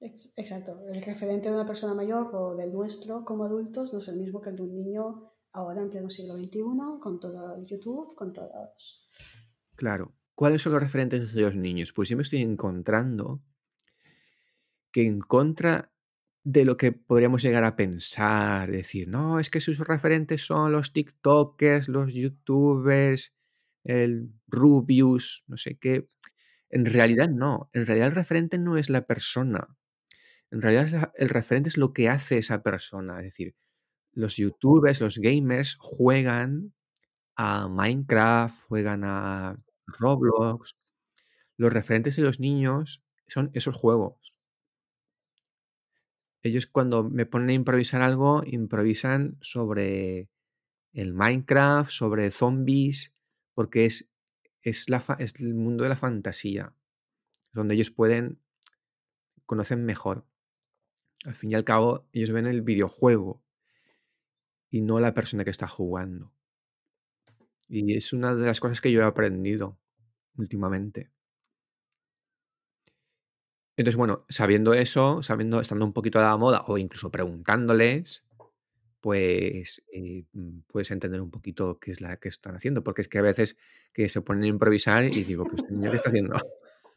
Ex- 0.00 0.32
Exacto, 0.36 0.80
el 0.88 1.02
referente 1.02 1.48
de 1.48 1.54
una 1.54 1.66
persona 1.66 1.94
mayor 1.94 2.30
o 2.34 2.56
del 2.56 2.72
nuestro 2.72 3.24
como 3.24 3.44
adultos 3.44 3.92
no 3.92 3.98
es 3.98 4.08
el 4.08 4.16
mismo 4.16 4.40
que 4.40 4.50
el 4.50 4.56
de 4.56 4.62
un 4.62 4.74
niño 4.74 5.32
ahora 5.52 5.82
en 5.82 5.90
pleno 5.90 6.08
siglo 6.08 6.34
XXI, 6.36 6.62
con 7.00 7.20
todo 7.20 7.54
el 7.56 7.66
YouTube, 7.66 8.14
con 8.14 8.32
todos. 8.32 9.06
Claro. 9.76 10.14
¿Cuáles 10.34 10.62
son 10.62 10.72
los 10.72 10.82
referentes 10.82 11.34
de 11.34 11.42
los 11.42 11.54
niños? 11.54 11.92
Pues 11.92 12.08
yo 12.08 12.16
me 12.16 12.22
estoy 12.22 12.40
encontrando 12.40 13.42
que 14.90 15.06
en 15.06 15.20
contra 15.20 15.92
de 16.42 16.64
lo 16.64 16.78
que 16.78 16.92
podríamos 16.92 17.42
llegar 17.42 17.64
a 17.64 17.76
pensar, 17.76 18.70
decir, 18.70 19.06
no, 19.08 19.38
es 19.38 19.50
que 19.50 19.60
sus 19.60 19.78
referentes 19.78 20.46
son 20.46 20.72
los 20.72 20.94
TikTokers, 20.94 21.88
los 21.88 22.14
YouTubers, 22.14 23.34
el 23.84 24.32
Rubius, 24.46 25.44
no 25.46 25.58
sé 25.58 25.78
qué. 25.78 26.08
En 26.70 26.86
realidad 26.86 27.28
no. 27.28 27.68
En 27.74 27.84
realidad 27.84 28.08
el 28.08 28.14
referente 28.14 28.56
no 28.56 28.78
es 28.78 28.88
la 28.88 29.06
persona. 29.06 29.76
En 30.50 30.62
realidad 30.62 31.12
el 31.16 31.28
referente 31.28 31.68
es 31.68 31.76
lo 31.78 31.92
que 31.92 32.08
hace 32.08 32.38
esa 32.38 32.62
persona. 32.62 33.18
Es 33.18 33.24
decir, 33.24 33.54
los 34.12 34.36
YouTubers, 34.36 35.00
los 35.00 35.18
gamers 35.18 35.76
juegan 35.80 36.74
a 37.36 37.68
Minecraft, 37.68 38.66
juegan 38.68 39.02
a 39.04 39.56
Roblox. 39.86 40.76
Los 41.56 41.72
referentes 41.72 42.16
de 42.16 42.22
los 42.22 42.40
niños 42.40 43.02
son 43.28 43.50
esos 43.54 43.76
juegos. 43.76 44.36
Ellos 46.42 46.66
cuando 46.66 47.04
me 47.04 47.26
ponen 47.26 47.50
a 47.50 47.52
improvisar 47.54 48.02
algo, 48.02 48.42
improvisan 48.46 49.36
sobre 49.40 50.28
el 50.92 51.12
Minecraft, 51.14 51.90
sobre 51.90 52.30
zombies, 52.30 53.14
porque 53.54 53.84
es, 53.86 54.10
es, 54.62 54.88
la 54.88 55.00
fa- 55.00 55.16
es 55.20 55.34
el 55.40 55.54
mundo 55.54 55.84
de 55.84 55.90
la 55.90 55.96
fantasía, 55.96 56.74
donde 57.52 57.74
ellos 57.74 57.90
pueden, 57.90 58.40
conocen 59.46 59.84
mejor. 59.84 60.24
Al 61.24 61.36
fin 61.36 61.50
y 61.50 61.54
al 61.54 61.64
cabo, 61.64 62.06
ellos 62.12 62.30
ven 62.30 62.46
el 62.46 62.62
videojuego 62.62 63.42
y 64.70 64.80
no 64.80 65.00
la 65.00 65.14
persona 65.14 65.44
que 65.44 65.50
está 65.50 65.68
jugando. 65.68 66.32
Y 67.68 67.94
es 67.94 68.12
una 68.12 68.34
de 68.34 68.46
las 68.46 68.60
cosas 68.60 68.80
que 68.80 68.90
yo 68.90 69.00
he 69.00 69.04
aprendido 69.04 69.78
últimamente. 70.36 71.10
Entonces, 73.76 73.96
bueno, 73.96 74.26
sabiendo 74.28 74.74
eso, 74.74 75.22
sabiendo, 75.22 75.60
estando 75.60 75.84
un 75.84 75.92
poquito 75.92 76.18
a 76.18 76.22
la 76.22 76.36
moda 76.36 76.64
o 76.66 76.78
incluso 76.78 77.10
preguntándoles, 77.10 78.26
pues 79.00 79.82
eh, 79.92 80.24
mm, 80.32 80.60
puedes 80.66 80.90
entender 80.90 81.20
un 81.20 81.30
poquito 81.30 81.78
qué 81.78 81.90
es 81.90 82.00
la 82.00 82.18
que 82.18 82.28
están 82.28 82.56
haciendo, 82.56 82.84
porque 82.84 83.00
es 83.00 83.08
que 83.08 83.18
a 83.18 83.22
veces 83.22 83.56
que 83.92 84.08
se 84.08 84.20
ponen 84.20 84.44
a 84.44 84.48
improvisar 84.48 85.04
y 85.04 85.24
digo, 85.24 85.44
pues 85.44 85.64
qué 85.64 85.96
está 85.96 86.10
haciendo. 86.10 86.36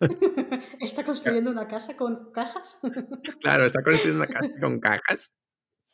¿Está 0.80 1.04
construyendo 1.04 1.52
una 1.52 1.68
casa 1.68 1.96
con 1.98 2.32
cajas? 2.32 2.80
Claro, 3.42 3.66
está 3.66 3.84
construyendo 3.84 4.24
una 4.24 4.34
casa 4.34 4.50
con 4.60 4.80
cajas 4.80 5.34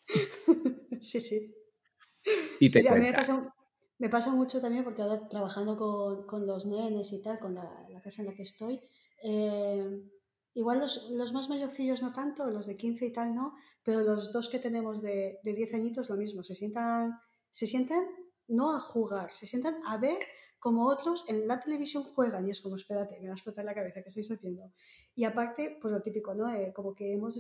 Sí, 1.02 1.20
sí. 1.22 1.56
y 2.60 2.70
te 2.70 2.82
sí, 2.82 2.88
a 2.88 2.96
mí 2.96 3.02
me 3.02 3.14
pasa, 3.14 3.54
me 4.00 4.10
pasa 4.10 4.32
mucho 4.32 4.60
también 4.60 4.84
porque 4.84 5.02
ahora 5.02 5.28
trabajando 5.30 5.78
con, 5.78 6.26
con 6.26 6.46
los 6.46 6.66
nenes 6.66 7.14
y 7.14 7.22
tal, 7.22 7.40
con 7.40 7.54
la, 7.54 7.64
la 7.90 8.02
casa 8.02 8.22
en 8.22 8.28
la 8.28 8.34
que 8.34 8.42
estoy, 8.42 8.80
eh, 9.24 10.02
igual 10.54 10.80
los, 10.80 11.10
los 11.12 11.32
más 11.34 11.50
mayorcillos 11.50 12.04
no 12.04 12.12
tanto, 12.12 12.50
los 12.50 12.68
de 12.68 12.76
15 12.76 13.06
y 13.06 13.12
tal 13.14 13.34
no, 13.36 13.54
pero 13.84 14.02
los 14.02 14.32
dos 14.32 14.50
que 14.50 14.60
tenemos 14.60 15.02
de, 15.02 15.40
de 15.44 15.54
10 15.54 15.74
añitos 15.76 16.10
lo 16.10 16.18
mismo, 16.18 16.44
se 16.44 16.56
sientan, 16.56 17.14
se 17.50 17.68
sientan 17.68 18.04
no 18.48 18.76
a 18.76 18.80
jugar, 18.80 19.30
se 19.32 19.46
sientan 19.46 19.76
a 19.86 19.98
ver 19.98 20.18
como 20.60 20.88
otros 20.88 21.26
en 21.28 21.48
la 21.48 21.60
televisión 21.60 22.04
juegan 22.04 22.48
y 22.48 22.52
es 22.52 22.62
como, 22.62 22.76
espérate, 22.76 23.20
me 23.20 23.28
va 23.28 23.34
a 23.34 23.36
explotar 23.36 23.66
la 23.66 23.74
cabeza, 23.74 24.02
¿qué 24.02 24.10
estáis 24.10 24.32
haciendo? 24.32 24.72
Y 25.16 25.24
aparte, 25.24 25.78
pues 25.82 25.94
lo 25.94 26.02
típico, 26.02 26.34
¿no? 26.36 26.50
Eh, 26.54 26.74
como 26.74 26.94
que 26.94 27.14
hemos 27.14 27.36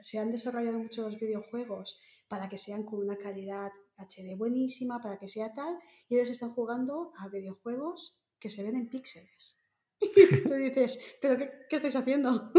se 0.00 0.18
han 0.18 0.30
desarrollado 0.30 0.78
mucho 0.78 1.02
los 1.02 1.18
videojuegos 1.18 2.00
para 2.28 2.48
que 2.48 2.56
sean 2.56 2.84
con 2.84 3.00
una 3.00 3.16
calidad 3.16 3.70
HD 3.96 4.36
buenísima, 4.36 5.00
para 5.00 5.18
que 5.18 5.28
sea 5.28 5.52
tal, 5.52 5.78
y 6.08 6.16
ellos 6.16 6.30
están 6.30 6.50
jugando 6.52 7.12
a 7.18 7.28
videojuegos 7.28 8.18
que 8.38 8.48
se 8.48 8.62
ven 8.62 8.76
en 8.76 8.88
píxeles. 8.88 9.58
Y 10.00 10.42
tú 10.44 10.54
dices, 10.54 11.18
¿pero 11.20 11.36
qué, 11.38 11.50
qué 11.68 11.76
estáis 11.76 11.96
haciendo? 11.96 12.52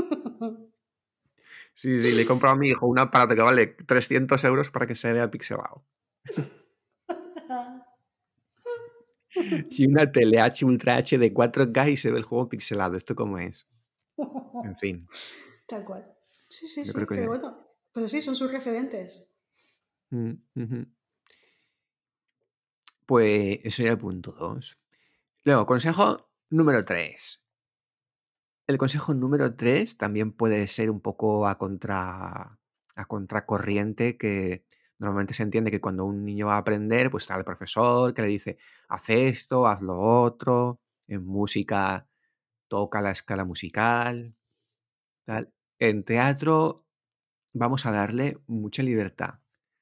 Sí, 1.73 1.99
sí, 1.99 2.15
le 2.15 2.23
he 2.23 2.25
comprado 2.25 2.55
a 2.55 2.57
mi 2.57 2.69
hijo 2.69 2.85
un 2.85 2.99
aparato 2.99 3.33
que 3.33 3.41
vale 3.41 3.67
300 3.67 4.43
euros 4.43 4.69
para 4.69 4.85
que 4.85 4.93
se 4.93 5.11
vea 5.13 5.31
pixelado. 5.31 5.83
Y 9.69 9.87
una 9.87 10.11
tele 10.11 10.39
H 10.39 10.65
Ultra 10.65 10.97
H 10.97 11.17
de 11.17 11.33
4K 11.33 11.91
y 11.91 11.97
se 11.97 12.11
ve 12.11 12.17
el 12.17 12.23
juego 12.23 12.49
pixelado. 12.49 12.95
¿Esto 12.95 13.15
cómo 13.15 13.37
es? 13.39 13.67
En 14.63 14.77
fin, 14.77 15.07
Tal 15.67 15.83
cual. 15.83 16.05
Sí, 16.49 16.67
sí, 16.67 16.83
yo 16.83 16.91
sí, 16.91 17.05
pero 17.07 17.27
bueno, 17.27 17.57
pues 17.93 18.11
sí, 18.11 18.21
son 18.21 18.35
sus 18.35 18.51
referentes. 18.51 19.33
Mm. 20.09 20.33
Pues 23.05 23.59
eso 23.63 23.77
sería 23.77 23.93
el 23.93 23.97
punto 23.97 24.33
2. 24.33 24.77
Luego, 25.45 25.65
consejo 25.65 26.29
número 26.49 26.83
3. 26.83 27.43
El 28.67 28.77
consejo 28.77 29.13
número 29.13 29.55
3 29.55 29.97
también 29.97 30.33
puede 30.33 30.67
ser 30.67 30.91
un 30.91 30.99
poco 30.99 31.47
a 31.47 31.57
contra 31.57 32.59
a 32.95 33.05
contracorriente 33.05 34.17
que 34.17 34.65
normalmente 35.01 35.33
se 35.33 35.41
entiende 35.41 35.71
que 35.71 35.81
cuando 35.81 36.05
un 36.05 36.23
niño 36.23 36.45
va 36.47 36.55
a 36.55 36.59
aprender, 36.59 37.09
pues 37.09 37.23
está 37.23 37.35
el 37.35 37.43
profesor 37.43 38.13
que 38.13 38.21
le 38.21 38.27
dice, 38.27 38.59
haz 38.87 39.09
esto, 39.09 39.65
haz 39.65 39.81
lo 39.81 39.99
otro, 39.99 40.79
en 41.07 41.25
música 41.25 42.07
toca 42.67 43.01
la 43.01 43.09
escala 43.09 43.43
musical, 43.43 44.35
tal. 45.25 45.51
En 45.79 46.03
teatro 46.03 46.85
vamos 47.51 47.87
a 47.87 47.91
darle 47.91 48.37
mucha 48.45 48.83
libertad, 48.83 49.39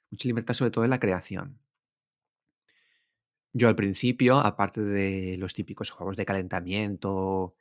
mucha 0.10 0.30
libertad 0.30 0.54
sobre 0.54 0.72
todo 0.72 0.86
en 0.86 0.90
la 0.90 1.02
creación. 1.02 1.60
Yo 3.52 3.68
al 3.68 3.76
principio, 3.76 4.38
aparte 4.38 4.82
de 4.82 5.36
los 5.38 5.54
típicos 5.54 5.90
juegos 5.90 6.16
de 6.16 6.26
calentamiento, 6.26 7.58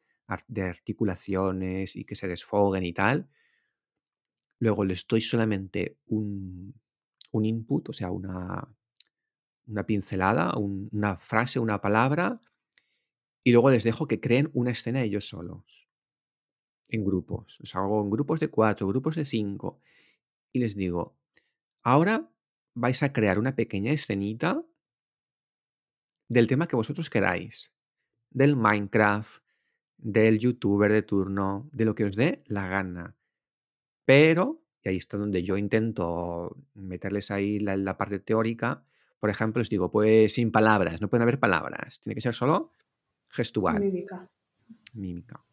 de 0.47 0.63
articulaciones 0.63 1.97
y 1.97 2.05
que 2.05 2.15
se 2.15 2.29
desfoguen 2.29 2.85
y 2.85 2.93
tal, 2.93 3.29
luego 4.61 4.85
les 4.85 5.09
doy 5.09 5.21
solamente 5.21 5.99
un, 6.07 6.75
un 7.33 7.45
input, 7.45 7.89
o 7.91 7.93
sea, 7.93 8.11
una, 8.11 8.69
una 9.67 9.85
pincelada, 9.87 10.57
un- 10.59 10.89
una 10.93 11.17
frase, 11.19 11.61
una 11.61 11.81
palabra, 11.81 12.41
y 13.43 13.51
luego 13.51 13.71
les 13.71 13.83
dejo 13.83 14.07
que 14.07 14.21
creen 14.21 14.49
una 14.55 14.71
escena 14.71 15.03
ellos 15.03 15.29
solos, 15.29 15.89
en 16.89 17.05
grupos. 17.05 17.59
Los 17.61 17.75
hago 17.75 18.03
en 18.03 18.11
grupos 18.11 18.41
de 18.41 18.49
cuatro, 18.49 18.87
grupos 18.89 19.17
de 19.17 19.25
cinco, 19.25 19.81
y 20.53 20.61
les 20.61 20.77
digo, 20.77 21.17
ahora 21.83 22.31
vais 22.75 23.03
a 23.03 23.13
crear 23.13 23.39
una 23.39 23.57
pequeña 23.57 23.93
escenita 23.93 24.65
del 26.29 26.47
tema 26.47 26.67
que 26.69 26.77
vosotros 26.77 27.11
queráis, 27.11 27.75
del 28.31 28.57
Minecraft, 28.57 29.43
del 29.97 30.39
youtuber 30.39 30.93
de 30.93 31.03
turno, 31.03 31.69
de 31.73 31.85
lo 31.85 31.95
que 31.95 32.05
os 32.05 32.17
dé 32.17 32.43
la 32.47 32.69
gana. 32.69 33.17
Pero, 34.05 34.63
y 34.89 34.93
ahí 34.93 34.97
está 34.97 35.17
donde 35.17 35.43
yo 35.43 35.57
intento 35.57 36.57
meterles 36.75 37.31
ahí 37.31 37.59
la, 37.59 37.77
la 37.77 37.97
parte 37.97 38.19
teórica, 38.19 38.85
por 39.21 39.31
ejemplo, 39.31 39.61
les 39.61 39.69
digo, 39.69 39.91
pues 39.91 40.35
sin 40.35 40.51
palabras, 40.53 41.01
no 41.01 41.09
pueden 41.09 41.23
haber 41.23 41.39
palabras, 41.39 42.01
tiene 42.01 42.15
que 42.15 42.21
ser 42.21 42.35
solo 42.35 42.73
gestual, 43.29 43.81
Mímica. 43.81 44.31
mímica. 44.95 45.45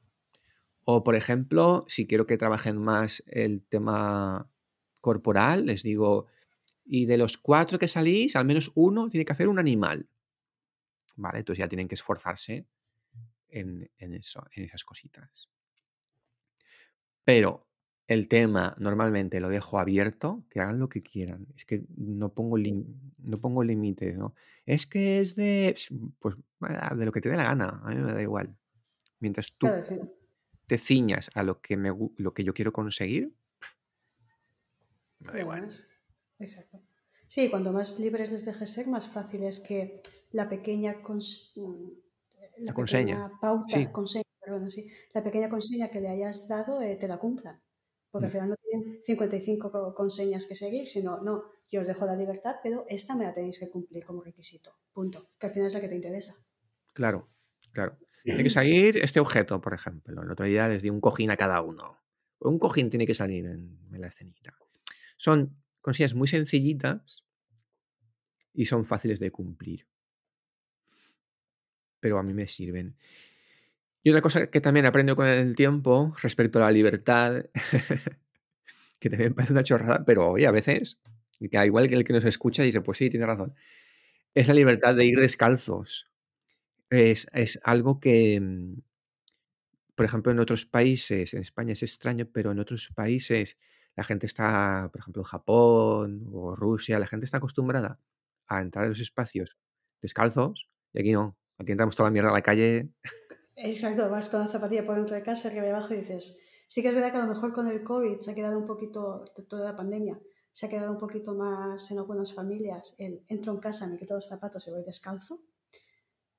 O, 0.86 1.04
por 1.04 1.16
ejemplo, 1.16 1.84
si 1.88 2.08
quiero 2.08 2.28
que 2.28 2.38
trabajen 2.38 2.78
más 2.78 3.24
el 3.28 3.64
tema 3.64 4.50
corporal, 5.02 5.66
les 5.66 5.82
digo, 5.84 6.28
y 6.86 7.06
de 7.06 7.18
los 7.18 7.38
cuatro 7.38 7.80
que 7.80 7.88
salís, 7.88 8.36
al 8.36 8.46
menos 8.46 8.72
uno 8.76 9.10
tiene 9.10 9.26
que 9.26 9.34
hacer 9.34 9.48
un 9.48 9.60
animal. 9.60 10.08
¿Vale? 11.16 11.40
Entonces 11.40 11.60
ya 11.60 11.68
tienen 11.68 11.88
que 11.88 11.96
esforzarse 11.96 12.68
en, 13.50 13.90
en 13.98 14.14
eso, 14.14 14.46
en 14.54 14.66
esas 14.66 14.84
cositas. 14.84 15.50
Pero 17.24 17.66
el 18.08 18.28
tema 18.28 18.76
normalmente 18.80 19.40
lo 19.40 19.50
dejo 19.50 19.80
abierto, 19.80 20.46
que 20.50 20.60
hagan 20.60 20.80
lo 20.80 20.90
que 20.90 21.02
quieran. 21.04 21.48
Es 21.56 21.66
que 21.66 21.86
no 21.98 22.34
pongo, 22.34 22.58
lim- 22.58 23.12
no 23.24 23.38
pongo 23.38 23.64
límites, 23.64 24.18
¿no? 24.18 24.36
Es 24.66 24.86
que 24.88 25.20
es 25.22 25.36
de, 25.36 25.76
pues, 26.20 26.36
ah, 26.62 26.96
de 26.96 27.06
lo 27.06 27.12
que 27.12 27.22
te 27.22 27.30
dé 27.30 27.38
la 27.38 27.44
gana, 27.46 27.82
a 27.84 27.90
mí 27.90 27.96
me 27.96 28.14
da 28.14 28.22
igual. 28.22 28.56
Mientras 29.20 29.50
tú 29.58 29.68
Claro, 29.68 30.18
te 30.68 30.78
ciñas 30.78 31.32
a 31.36 31.44
lo 31.44 31.62
que, 31.62 31.78
me, 31.78 31.92
lo 32.18 32.34
que 32.34 32.44
yo 32.44 32.54
quiero 32.54 32.74
conseguir, 32.74 33.34
me 35.20 35.32
da 35.34 35.40
igual. 35.42 35.68
Exacto. 36.40 36.78
Sí, 37.28 37.50
cuanto 37.50 37.72
más 37.74 38.00
libres 38.00 38.32
les 38.32 38.46
dejes 38.46 38.70
ser, 38.76 38.88
más 38.88 39.08
fácil 39.10 39.44
es 39.44 39.60
que 39.68 40.02
la 40.32 40.48
pequeña, 40.50 41.02
cons- 41.04 41.54
mm, 41.56 41.90
La 42.66 42.74
la 42.74 42.74
conseña. 42.74 43.18
pequeña 43.18 43.40
pauta, 43.42 43.78
Sí. 43.80 43.92
conseña, 43.92 44.24
perdón, 44.42 44.70
sí, 44.70 44.82
la 45.16 45.24
pequeña 45.24 45.50
consigna 45.50 45.90
que 45.90 46.02
le 46.02 46.10
hayas 46.10 46.48
dado 46.48 46.82
eh, 46.82 46.96
te 46.98 47.08
la 47.08 47.18
cumplan. 47.20 47.62
Porque 48.16 48.28
al 48.28 48.32
final 48.32 48.50
no 48.50 48.56
tienen 48.56 49.04
55 49.04 49.72
co- 49.72 49.94
conseñas 49.94 50.46
que 50.48 50.56
seguir, 50.56 50.88
sino, 50.88 51.22
no, 51.22 51.44
yo 51.70 51.82
os 51.82 51.88
dejo 51.88 52.06
la 52.06 52.16
libertad, 52.16 52.56
pero 52.64 52.86
esta 52.88 53.14
me 53.16 53.26
la 53.26 53.34
tenéis 53.34 53.60
que 53.60 53.70
cumplir 53.70 54.06
como 54.06 54.22
requisito. 54.24 54.72
Punto. 54.94 55.22
Que 55.38 55.48
al 55.48 55.52
final 55.54 55.68
es 55.68 55.74
la 55.74 55.82
que 55.82 55.90
te 55.90 55.96
interesa. 55.96 56.34
Claro, 56.94 57.28
claro. 57.74 57.98
Tiene 58.24 58.44
que 58.44 58.50
salir 58.50 58.98
este 58.98 59.20
objeto, 59.20 59.60
por 59.60 59.74
ejemplo. 59.74 60.22
El 60.22 60.32
otro 60.32 60.46
día 60.46 60.68
les 60.70 60.82
di 60.82 60.90
un 60.90 61.02
cojín 61.02 61.30
a 61.30 61.36
cada 61.38 61.62
uno. 61.62 61.98
Un 62.40 62.58
cojín 62.58 62.90
tiene 62.90 63.06
que 63.06 63.14
salir 63.14 63.46
en, 63.46 63.78
en 63.92 64.02
la 64.02 64.08
escenita. 64.08 64.58
Son 65.18 65.62
cosillas 65.82 66.14
muy 66.16 66.28
sencillitas 66.28 67.26
y 68.54 68.66
son 68.66 68.86
fáciles 68.86 69.20
de 69.20 69.30
cumplir. 69.32 69.88
Pero 72.00 72.18
a 72.18 72.24
mí 72.24 72.34
me 72.34 72.48
sirven. 72.48 72.96
Y 74.06 74.12
otra 74.12 74.22
cosa 74.22 74.52
que 74.52 74.62
también 74.62 74.86
aprendo 74.86 75.16
con 75.16 75.26
el 75.26 75.56
tiempo 75.56 76.14
respecto 76.22 76.60
a 76.60 76.66
la 76.66 76.72
libertad, 76.72 77.44
que 79.00 79.10
también 79.10 79.34
parece 79.34 79.54
una 79.54 79.64
chorrada, 79.64 80.06
pero 80.06 80.30
oye, 80.30 80.46
a 80.46 80.52
veces, 80.52 81.02
que 81.40 81.66
igual 81.66 81.90
que 81.90 81.96
el 81.96 82.04
que 82.04 82.14
nos 82.14 82.24
escucha 82.24 82.62
dice, 82.62 82.82
pues 82.82 83.00
sí, 83.00 83.10
tiene 83.10 83.26
razón, 83.26 83.56
es 84.36 84.48
la 84.48 84.54
libertad 84.54 84.94
de 84.94 85.06
ir 85.06 85.20
descalzos. 85.20 86.12
Es, 86.92 87.28
es 87.34 87.60
algo 87.64 88.00
que, 88.00 88.40
mm, 88.40 88.76
por 89.96 90.06
ejemplo, 90.06 90.32
en 90.32 90.38
otros 90.38 90.68
países, 90.68 91.34
en 91.34 91.42
España 91.42 91.74
es 91.74 91.82
extraño, 91.82 92.28
pero 92.32 92.52
en 92.52 92.60
otros 92.60 92.90
países 92.94 93.58
la 93.96 94.04
gente 94.04 94.28
está, 94.28 94.88
por 94.92 95.00
ejemplo, 95.02 95.24
en 95.24 95.26
Japón 95.26 96.28
o 96.32 96.56
Rusia, 96.56 97.00
la 97.00 97.08
gente 97.08 97.26
está 97.26 97.38
acostumbrada 97.38 98.00
a 98.46 98.62
entrar 98.62 98.86
en 98.86 98.92
los 98.92 99.00
espacios 99.00 99.58
descalzos 100.00 100.70
y 100.94 101.00
aquí 101.00 101.12
no. 101.12 101.36
Aquí 101.58 101.72
entramos 101.72 101.96
toda 101.96 102.10
la 102.10 102.14
mierda 102.14 102.30
a 102.30 102.34
la 102.34 102.44
calle. 102.44 102.90
Exacto, 103.58 104.10
vas 104.10 104.30
con 104.30 104.42
la 104.42 104.48
zapatilla 104.48 104.84
por 104.84 104.96
dentro 104.96 105.16
de 105.16 105.24
casa, 105.24 105.48
arriba 105.48 105.66
y 105.66 105.70
abajo 105.70 105.94
y 105.94 105.98
dices, 105.98 106.62
sí 106.68 106.82
que 106.82 106.90
es 106.90 106.96
verdad 106.96 107.12
que 107.12 107.18
a 107.18 107.26
lo 107.26 107.34
mejor 107.34 107.54
con 107.54 107.68
el 107.68 107.84
COVID 107.84 108.20
se 108.20 108.32
ha 108.32 108.36
quedado 108.36 108.60
un 108.60 108.68
poquito, 108.68 109.24
toda 109.48 109.64
la 109.72 109.76
pandemia, 109.76 110.20
se 110.52 110.66
ha 110.66 110.70
quedado 110.70 110.92
un 110.92 110.98
poquito 110.98 111.36
más 111.36 111.90
en 111.92 112.00
algunas 112.00 112.34
familias 112.34 112.96
el 112.98 113.24
entro 113.30 113.54
en 113.54 113.60
casa, 113.60 113.88
me 113.88 113.98
quito 113.98 114.16
los 114.16 114.28
zapatos 114.28 114.68
y 114.68 114.72
voy 114.72 114.84
descalzo, 114.84 115.42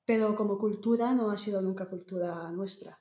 pero 0.04 0.34
como 0.34 0.58
cultura 0.58 1.14
no 1.14 1.30
ha 1.30 1.36
sido 1.36 1.62
nunca 1.62 1.88
cultura 1.88 2.50
nuestra. 2.52 2.96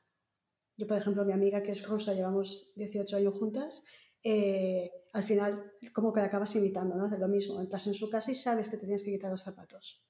Yo, 0.77 0.87
por 0.87 0.97
ejemplo, 0.97 1.23
mi 1.23 1.33
amiga 1.33 1.63
que 1.63 1.71
es 1.71 1.87
rusa, 1.87 2.13
llevamos 2.13 2.73
18 2.75 3.17
años 3.17 3.37
juntas, 3.37 3.83
eh, 4.23 4.91
al 5.13 5.23
final 5.23 5.71
como 5.93 6.11
que 6.11 6.19
la 6.19 6.25
acabas 6.25 6.55
imitando, 6.55 6.95
¿no? 6.95 7.05
Hacer 7.05 7.19
lo 7.19 7.27
mismo, 7.27 7.61
entras 7.61 7.87
en 7.87 7.93
su 7.93 8.09
casa 8.09 8.31
y 8.31 8.35
sabes 8.35 8.69
que 8.69 8.77
te 8.77 8.85
tienes 8.85 9.03
que 9.03 9.11
quitar 9.11 9.29
los 9.29 9.43
zapatos. 9.43 10.03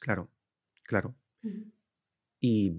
Claro, 0.00 0.30
claro. 0.82 1.14
Y 2.40 2.72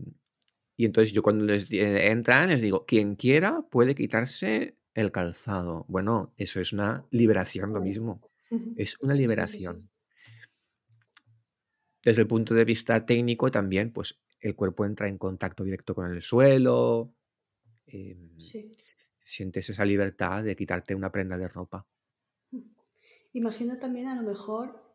Y 0.78 0.86
entonces 0.86 1.12
yo 1.12 1.24
cuando 1.24 1.44
les 1.46 1.70
eh, 1.72 2.12
entran 2.12 2.50
les 2.50 2.62
digo, 2.62 2.86
quien 2.86 3.16
quiera 3.16 3.64
puede 3.64 3.96
quitarse 3.96 4.78
el 4.94 5.12
calzado. 5.12 5.86
Bueno, 5.90 6.34
eso 6.38 6.62
es 6.62 6.72
una 6.72 7.06
liberación 7.12 7.74
lo 7.74 7.82
mismo. 7.82 8.22
Es 8.78 8.98
una 9.02 9.14
liberación. 9.14 9.90
Desde 12.04 12.22
el 12.22 12.28
punto 12.28 12.54
de 12.54 12.64
vista 12.64 13.06
técnico 13.06 13.52
también, 13.52 13.92
pues 13.92 14.18
el 14.40 14.56
cuerpo 14.56 14.86
entra 14.86 15.10
en 15.10 15.18
contacto 15.18 15.64
directo 15.66 15.94
con 15.94 16.10
el 16.12 16.22
suelo, 16.22 17.14
em, 17.88 18.40
Sí. 18.40 18.72
sientes 19.22 19.70
esa 19.70 19.84
libertad 19.84 20.44
de 20.44 20.56
quitarte 20.56 20.96
una 20.96 21.12
prenda 21.12 21.38
de 21.38 21.50
ropa. 21.50 21.86
Imagino 23.34 23.78
también 23.78 24.08
a 24.08 24.16
lo 24.22 24.28
mejor 24.30 24.87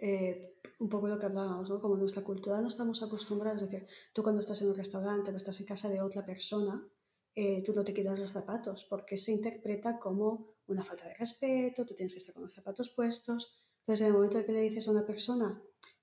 eh, 0.00 0.58
un 0.80 0.88
poco 0.88 1.08
lo 1.08 1.18
que 1.18 1.26
hablábamos, 1.26 1.68
¿no? 1.70 1.80
Como 1.80 1.94
en 1.94 2.00
nuestra 2.00 2.24
cultura 2.24 2.60
no 2.60 2.68
estamos 2.68 3.02
acostumbrados, 3.02 3.62
es 3.62 3.70
decir, 3.70 3.88
tú 4.12 4.22
cuando 4.22 4.40
estás 4.40 4.60
en 4.62 4.68
un 4.68 4.74
restaurante 4.74 5.30
o 5.30 5.36
estás 5.36 5.60
en 5.60 5.66
casa 5.66 5.88
de 5.88 6.00
otra 6.00 6.24
persona, 6.24 6.86
eh, 7.34 7.62
tú 7.64 7.72
no 7.74 7.84
te 7.84 7.94
quitas 7.94 8.18
los 8.18 8.30
zapatos 8.30 8.86
porque 8.88 9.16
se 9.16 9.32
interpreta 9.32 9.98
como 9.98 10.56
una 10.66 10.84
falta 10.84 11.06
de 11.06 11.14
respeto, 11.14 11.86
tú 11.86 11.94
tienes 11.94 12.14
que 12.14 12.18
estar 12.18 12.34
con 12.34 12.44
los 12.44 12.54
zapatos 12.54 12.90
puestos. 12.90 13.62
Entonces, 13.80 14.00
en 14.02 14.06
el 14.08 14.12
momento 14.14 14.38
en 14.38 14.46
que 14.46 14.52
le 14.52 14.60
dices 14.62 14.88
a 14.88 14.90
una 14.90 15.06
persona 15.06 15.62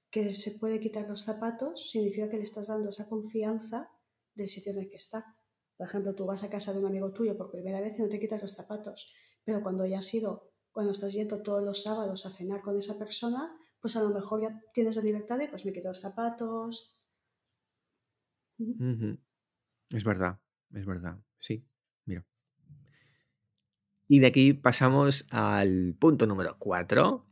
que 0.10 0.32
se 0.32 0.52
puede 0.52 0.80
quitar 0.80 1.08
los 1.08 1.22
zapatos, 1.22 1.90
significa 1.92 2.30
que 2.30 2.38
le 2.38 2.44
estás 2.44 2.68
dando 2.68 2.90
esa 2.90 3.10
confianza 3.10 3.92
del 4.36 4.48
sitio 4.48 4.72
en 4.72 4.80
el 4.80 4.90
que 4.90 4.96
está. 4.96 5.36
Por 5.76 5.88
ejemplo, 5.88 6.16
tú 6.16 6.26
vas 6.26 6.44
a 6.44 6.50
casa 6.50 6.74
de 6.74 6.80
un 6.80 6.86
amigo 6.86 7.12
tuyo 7.14 7.38
por 7.38 7.52
primera 7.52 7.82
vez 7.82 8.00
y 8.00 8.02
no 8.02 8.10
te 8.10 8.20
quitas 8.20 8.42
los 8.42 8.54
zapatos, 8.54 9.14
pero 9.44 9.62
cuando 9.62 9.86
ya 9.86 10.00
has 10.00 10.14
ido, 10.14 10.52
cuando 10.72 10.92
estás 10.92 11.14
yendo 11.14 11.42
todos 11.42 11.64
los 11.64 11.84
sábados 11.84 12.26
a 12.26 12.30
cenar 12.30 12.62
con 12.62 12.78
esa 12.78 12.98
persona, 12.98 13.58
pues 13.82 13.96
a 13.96 14.04
lo 14.04 14.10
mejor 14.10 14.42
ya 14.42 14.62
tienes 14.74 14.96
la 14.98 15.04
libertad 15.04 15.38
de, 15.40 15.48
pues 15.48 15.66
me 15.66 15.74
quito 15.74 15.88
los 15.90 16.00
zapatos. 16.02 17.02
Es 19.90 20.04
verdad, 20.06 20.40
es 20.74 20.86
verdad, 20.86 21.18
sí. 21.40 21.66
Mira. 22.06 22.26
Y 24.08 24.20
de 24.20 24.28
aquí 24.28 24.54
pasamos 24.54 25.26
al 25.30 25.96
punto 26.00 26.26
número 26.28 26.58
4. 26.58 27.26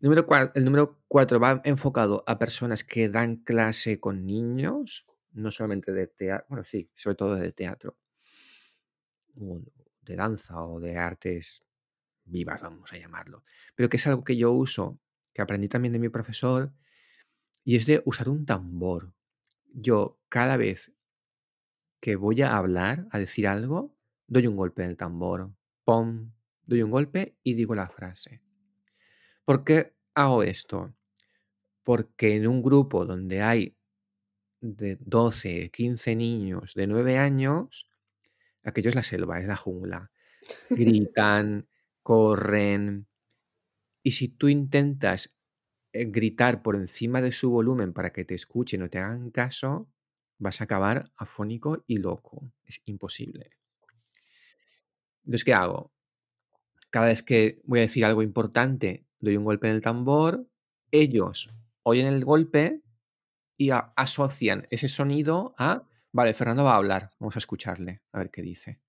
Número 0.00 0.26
cua- 0.26 0.52
el 0.54 0.64
número 0.64 1.00
4 1.08 1.38
va 1.40 1.60
enfocado 1.64 2.24
a 2.26 2.38
personas 2.38 2.84
que 2.84 3.08
dan 3.08 3.36
clase 3.36 4.00
con 4.00 4.26
niños, 4.26 5.06
no 5.32 5.50
solamente 5.50 5.92
de 5.92 6.08
teatro, 6.08 6.46
bueno, 6.48 6.64
sí, 6.64 6.90
sobre 6.94 7.16
todo 7.16 7.34
de 7.36 7.52
teatro, 7.52 7.96
o 9.40 9.60
de 10.06 10.14
danza 10.22 10.54
o 10.64 10.80
de 10.80 10.92
artes 11.10 11.64
vivas, 12.24 12.60
vamos 12.62 12.92
a 12.92 12.98
llamarlo. 12.98 13.44
Pero 13.76 13.88
que 13.90 13.98
es 13.98 14.06
algo 14.08 14.24
que 14.24 14.36
yo 14.36 14.52
uso, 14.52 15.00
que 15.32 15.42
aprendí 15.42 15.68
también 15.68 15.92
de 15.92 15.98
mi 15.98 16.08
profesor, 16.08 16.72
y 17.64 17.76
es 17.76 17.86
de 17.86 18.02
usar 18.04 18.28
un 18.28 18.46
tambor. 18.46 19.12
Yo 19.72 20.18
cada 20.28 20.56
vez 20.56 20.92
que 22.00 22.16
voy 22.16 22.42
a 22.42 22.56
hablar, 22.56 23.06
a 23.10 23.18
decir 23.18 23.46
algo, 23.46 23.94
doy 24.26 24.46
un 24.46 24.56
golpe 24.56 24.82
en 24.82 24.90
el 24.90 24.96
tambor. 24.96 25.52
¡Pum! 25.84 26.32
Doy 26.66 26.82
un 26.82 26.90
golpe 26.90 27.36
y 27.42 27.54
digo 27.54 27.74
la 27.74 27.88
frase. 27.88 28.42
¿Por 29.44 29.64
qué 29.64 29.94
hago 30.14 30.42
esto? 30.42 30.94
Porque 31.82 32.36
en 32.36 32.46
un 32.46 32.62
grupo 32.62 33.06
donde 33.06 33.42
hay 33.42 33.76
de 34.60 34.96
12, 35.00 35.70
15 35.70 36.16
niños 36.16 36.74
de 36.74 36.86
9 36.86 37.18
años, 37.18 37.88
aquello 38.62 38.88
es 38.88 38.94
la 38.94 39.02
selva, 39.02 39.40
es 39.40 39.46
la 39.46 39.56
jungla. 39.56 40.10
Gritan, 40.70 41.68
corren. 42.02 43.06
Y 44.02 44.12
si 44.12 44.28
tú 44.28 44.48
intentas 44.48 45.36
eh, 45.92 46.06
gritar 46.06 46.62
por 46.62 46.76
encima 46.76 47.20
de 47.20 47.32
su 47.32 47.50
volumen 47.50 47.92
para 47.92 48.12
que 48.12 48.24
te 48.24 48.34
escuchen 48.34 48.82
o 48.82 48.90
te 48.90 48.98
hagan 48.98 49.30
caso, 49.30 49.88
vas 50.38 50.60
a 50.60 50.64
acabar 50.64 51.10
afónico 51.16 51.84
y 51.86 51.98
loco. 51.98 52.52
Es 52.64 52.82
imposible. 52.84 53.50
Entonces, 55.24 55.44
¿qué 55.44 55.54
hago? 55.54 55.92
Cada 56.90 57.06
vez 57.06 57.22
que 57.22 57.60
voy 57.64 57.78
a 57.78 57.82
decir 57.82 58.04
algo 58.04 58.22
importante, 58.22 59.06
doy 59.20 59.36
un 59.36 59.44
golpe 59.44 59.68
en 59.68 59.74
el 59.74 59.80
tambor, 59.80 60.46
ellos 60.90 61.50
oyen 61.84 62.06
el 62.06 62.24
golpe 62.24 62.82
y 63.56 63.70
asocian 63.70 64.66
ese 64.70 64.88
sonido 64.88 65.54
a, 65.58 65.86
vale, 66.10 66.34
Fernando 66.34 66.64
va 66.64 66.74
a 66.74 66.76
hablar, 66.76 67.10
vamos 67.18 67.36
a 67.36 67.38
escucharle, 67.38 68.02
a 68.12 68.18
ver 68.18 68.30
qué 68.30 68.42
dice. 68.42 68.80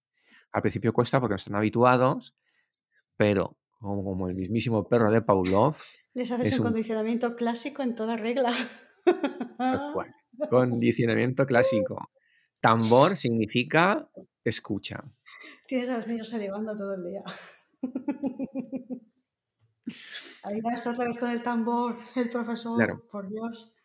Al 0.51 0.61
principio 0.61 0.93
cuesta 0.93 1.19
porque 1.19 1.33
no 1.33 1.37
están 1.37 1.55
habituados, 1.55 2.35
pero 3.15 3.57
como, 3.83 4.03
como 4.03 4.29
el 4.29 4.35
mismísimo 4.35 4.87
perro 4.87 5.11
de 5.11 5.21
Pavlov, 5.21 5.75
Les 6.13 6.31
haces 6.31 6.47
es 6.47 6.53
un 6.53 6.61
un 6.61 6.71
condicionamiento 6.71 7.35
clásico 7.35 7.83
en 7.83 7.95
toda 7.95 8.15
regla. 8.17 8.51
Condicionamiento 10.49 11.45
clásico. 11.45 12.09
Tambor 12.61 13.17
significa 13.17 14.09
escucha. 14.43 15.03
Tienes 15.67 15.89
a 15.89 15.97
los 15.97 16.07
niños 16.07 16.29
salivando 16.29 16.75
todo 16.75 16.95
el 16.95 17.03
día. 17.03 17.21
Ahí 20.43 20.59
ya 20.61 20.71
está 20.73 20.91
otra 20.91 21.05
vez 21.05 21.17
con 21.17 21.29
el 21.29 21.43
tambor, 21.43 21.97
el 22.15 22.29
profesor, 22.29 22.77
Claro. 22.77 23.05
por 23.09 23.29
Dios. 23.29 23.75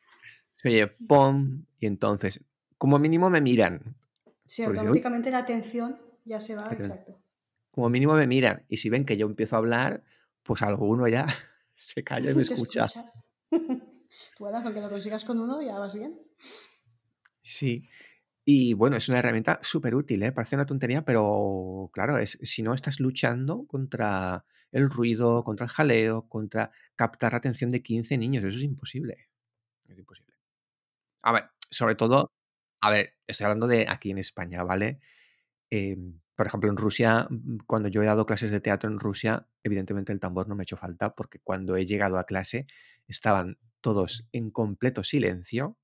Se 0.56 0.68
oye 0.68 0.90
pom 1.08 1.64
y 1.78 1.87
entonces, 1.87 2.40
como 2.76 2.98
mínimo 2.98 3.30
me 3.30 3.40
miran. 3.40 3.96
Sí, 4.44 4.62
automáticamente 4.64 5.30
la 5.30 5.38
atención 5.38 6.00
ya 6.24 6.40
se 6.40 6.56
va, 6.56 6.72
exacto. 6.72 7.20
Como 7.78 7.90
mínimo 7.90 8.14
me 8.14 8.26
miran. 8.26 8.64
Y 8.68 8.78
si 8.78 8.90
ven 8.90 9.04
que 9.04 9.16
yo 9.16 9.24
empiezo 9.26 9.54
a 9.54 9.60
hablar, 9.60 10.02
pues 10.42 10.62
alguno 10.62 11.06
ya 11.06 11.26
se 11.76 12.02
calla 12.02 12.32
y 12.32 12.34
me 12.34 12.42
escucha. 12.42 12.82
escucha. 12.82 13.08
Tú, 14.36 14.42
bueno, 14.44 14.60
con 14.64 14.74
que 14.74 14.80
lo 14.80 14.90
consigas 14.90 15.24
con 15.24 15.38
uno 15.38 15.62
ya 15.62 15.78
vas 15.78 15.94
bien. 15.94 16.18
Sí. 17.40 17.80
Y 18.44 18.72
bueno, 18.72 18.96
es 18.96 19.08
una 19.08 19.20
herramienta 19.20 19.60
súper 19.62 19.94
útil, 19.94 20.24
¿eh? 20.24 20.32
Parece 20.32 20.56
una 20.56 20.66
tontería, 20.66 21.04
pero 21.04 21.88
claro, 21.92 22.18
es, 22.18 22.36
si 22.42 22.64
no 22.64 22.74
estás 22.74 22.98
luchando 22.98 23.64
contra 23.68 24.44
el 24.72 24.90
ruido, 24.90 25.44
contra 25.44 25.66
el 25.66 25.70
jaleo, 25.70 26.28
contra 26.28 26.72
captar 26.96 27.30
la 27.30 27.38
atención 27.38 27.70
de 27.70 27.80
15 27.80 28.18
niños, 28.18 28.42
eso 28.42 28.58
es 28.58 28.64
imposible. 28.64 29.28
Es 29.86 29.96
imposible. 29.96 30.34
A 31.22 31.30
ver, 31.30 31.44
sobre 31.70 31.94
todo, 31.94 32.32
a 32.80 32.90
ver, 32.90 33.14
estoy 33.24 33.44
hablando 33.44 33.68
de 33.68 33.86
aquí 33.88 34.10
en 34.10 34.18
España, 34.18 34.64
¿vale? 34.64 34.98
Em, 35.70 36.18
por 36.38 36.46
ejemplo, 36.46 36.70
en 36.70 36.77
Rusia, 36.77 37.27
mm, 37.29 37.59
cuando 37.66 37.88
yo 37.88 38.01
he 38.01 38.07
dado 38.07 38.24
clases 38.24 38.53
de 38.53 38.61
teatro 38.61 38.88
en 38.88 39.01
Rusia, 39.01 39.48
evidentemente 39.64 40.12
el 40.12 40.20
tambor 40.20 40.46
no 40.46 40.55
me 40.55 40.62
ha 40.62 40.66
hecho 40.66 40.77
falta 40.77 41.16
porque 41.16 41.40
cuando 41.40 41.74
he 41.74 41.85
llegado 41.85 42.16
a 42.16 42.27
clase 42.27 42.68
estaban 43.09 43.59
todos 43.81 44.29
en 44.31 44.53
completo 44.53 45.03
silencio, 45.03 45.77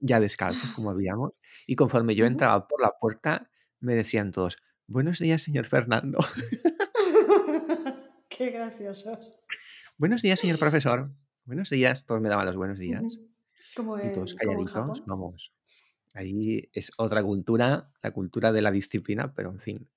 ya 0.00 0.18
descalzos 0.18 0.70
como 0.70 0.88
habíamos, 0.90 1.32
y 1.66 1.76
conforme 1.76 2.14
yo 2.14 2.24
entraba 2.24 2.68
por 2.68 2.80
la 2.80 2.94
puerta 2.98 3.50
me 3.78 3.94
decían 3.94 4.32
todos, 4.32 4.56
buenos 4.86 5.18
días, 5.18 5.42
señor 5.42 5.66
Fernando. 5.66 6.24
Qué 8.30 8.52
graciosos. 8.52 9.42
buenos 9.98 10.22
días, 10.22 10.40
señor 10.40 10.58
profesor. 10.58 11.10
Buenos 11.44 11.68
días. 11.68 12.06
Todos 12.06 12.22
me 12.22 12.30
daban 12.30 12.46
los 12.46 12.56
buenos 12.56 12.78
días. 12.78 13.20
Como 13.76 13.98
Y 13.98 14.10
todos 14.14 14.34
calladitos, 14.36 15.04
vamos. 15.04 15.52
Ahí 16.16 16.70
es 16.72 16.92
otra 16.98 17.22
cultura, 17.22 17.92
la 18.02 18.12
cultura 18.12 18.52
de 18.52 18.62
la 18.62 18.70
disciplina, 18.72 19.34
pero 19.34 19.50
en 19.50 19.60
fin, 19.60 19.90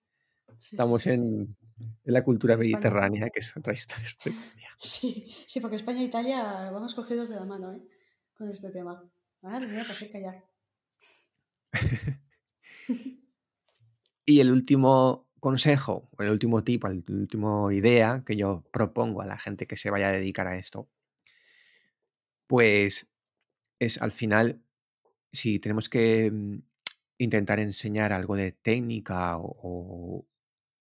sí, 0.57 0.77
estamos 0.77 1.03
sí, 1.03 1.11
sí. 1.11 1.13
en, 1.13 1.57
en 2.05 2.13
la 2.13 2.23
cultura 2.23 2.57
España. 2.57 2.57
mediterránea, 2.57 3.29
que 3.31 3.39
es 3.41 3.55
otra 3.57 3.73
his- 3.73 3.87
otra 3.87 4.01
historia. 4.03 4.69
Sí, 4.77 5.09
sí, 5.47 5.59
porque 5.61 5.75
España 5.77 6.01
e 6.01 6.05
Italia 6.11 6.39
vamos 6.75 6.95
cogidos 6.99 7.29
de 7.29 7.35
la 7.35 7.45
mano, 7.45 7.67
¿eh? 7.73 7.81
Con 8.37 8.49
este 8.49 8.69
tema. 8.71 8.93
Madre 9.41 9.67
mía, 9.67 9.81
para 9.83 9.93
hacer 9.93 10.11
callar. 10.11 10.37
Y 14.25 14.39
el 14.39 14.51
último 14.51 15.27
consejo, 15.41 16.09
o 16.17 16.23
el 16.23 16.29
último 16.29 16.63
tip, 16.63 16.85
el 16.85 17.03
último 17.09 17.69
idea 17.71 18.23
que 18.25 18.35
yo 18.37 18.63
propongo 18.71 19.21
a 19.21 19.25
la 19.25 19.37
gente 19.37 19.67
que 19.67 19.75
se 19.75 19.89
vaya 19.89 20.07
a 20.09 20.11
dedicar 20.13 20.47
a 20.47 20.57
esto, 20.57 20.89
pues 22.47 23.11
es 23.79 24.01
al 24.01 24.11
final, 24.11 24.63
si 25.31 25.59
tenemos 25.59 25.89
que 25.89 26.31
mm, 26.31 26.57
intentar 27.19 27.59
enseñar 27.59 28.13
algo 28.13 28.35
de 28.35 28.51
técnica 28.53 29.37
o, 29.37 30.25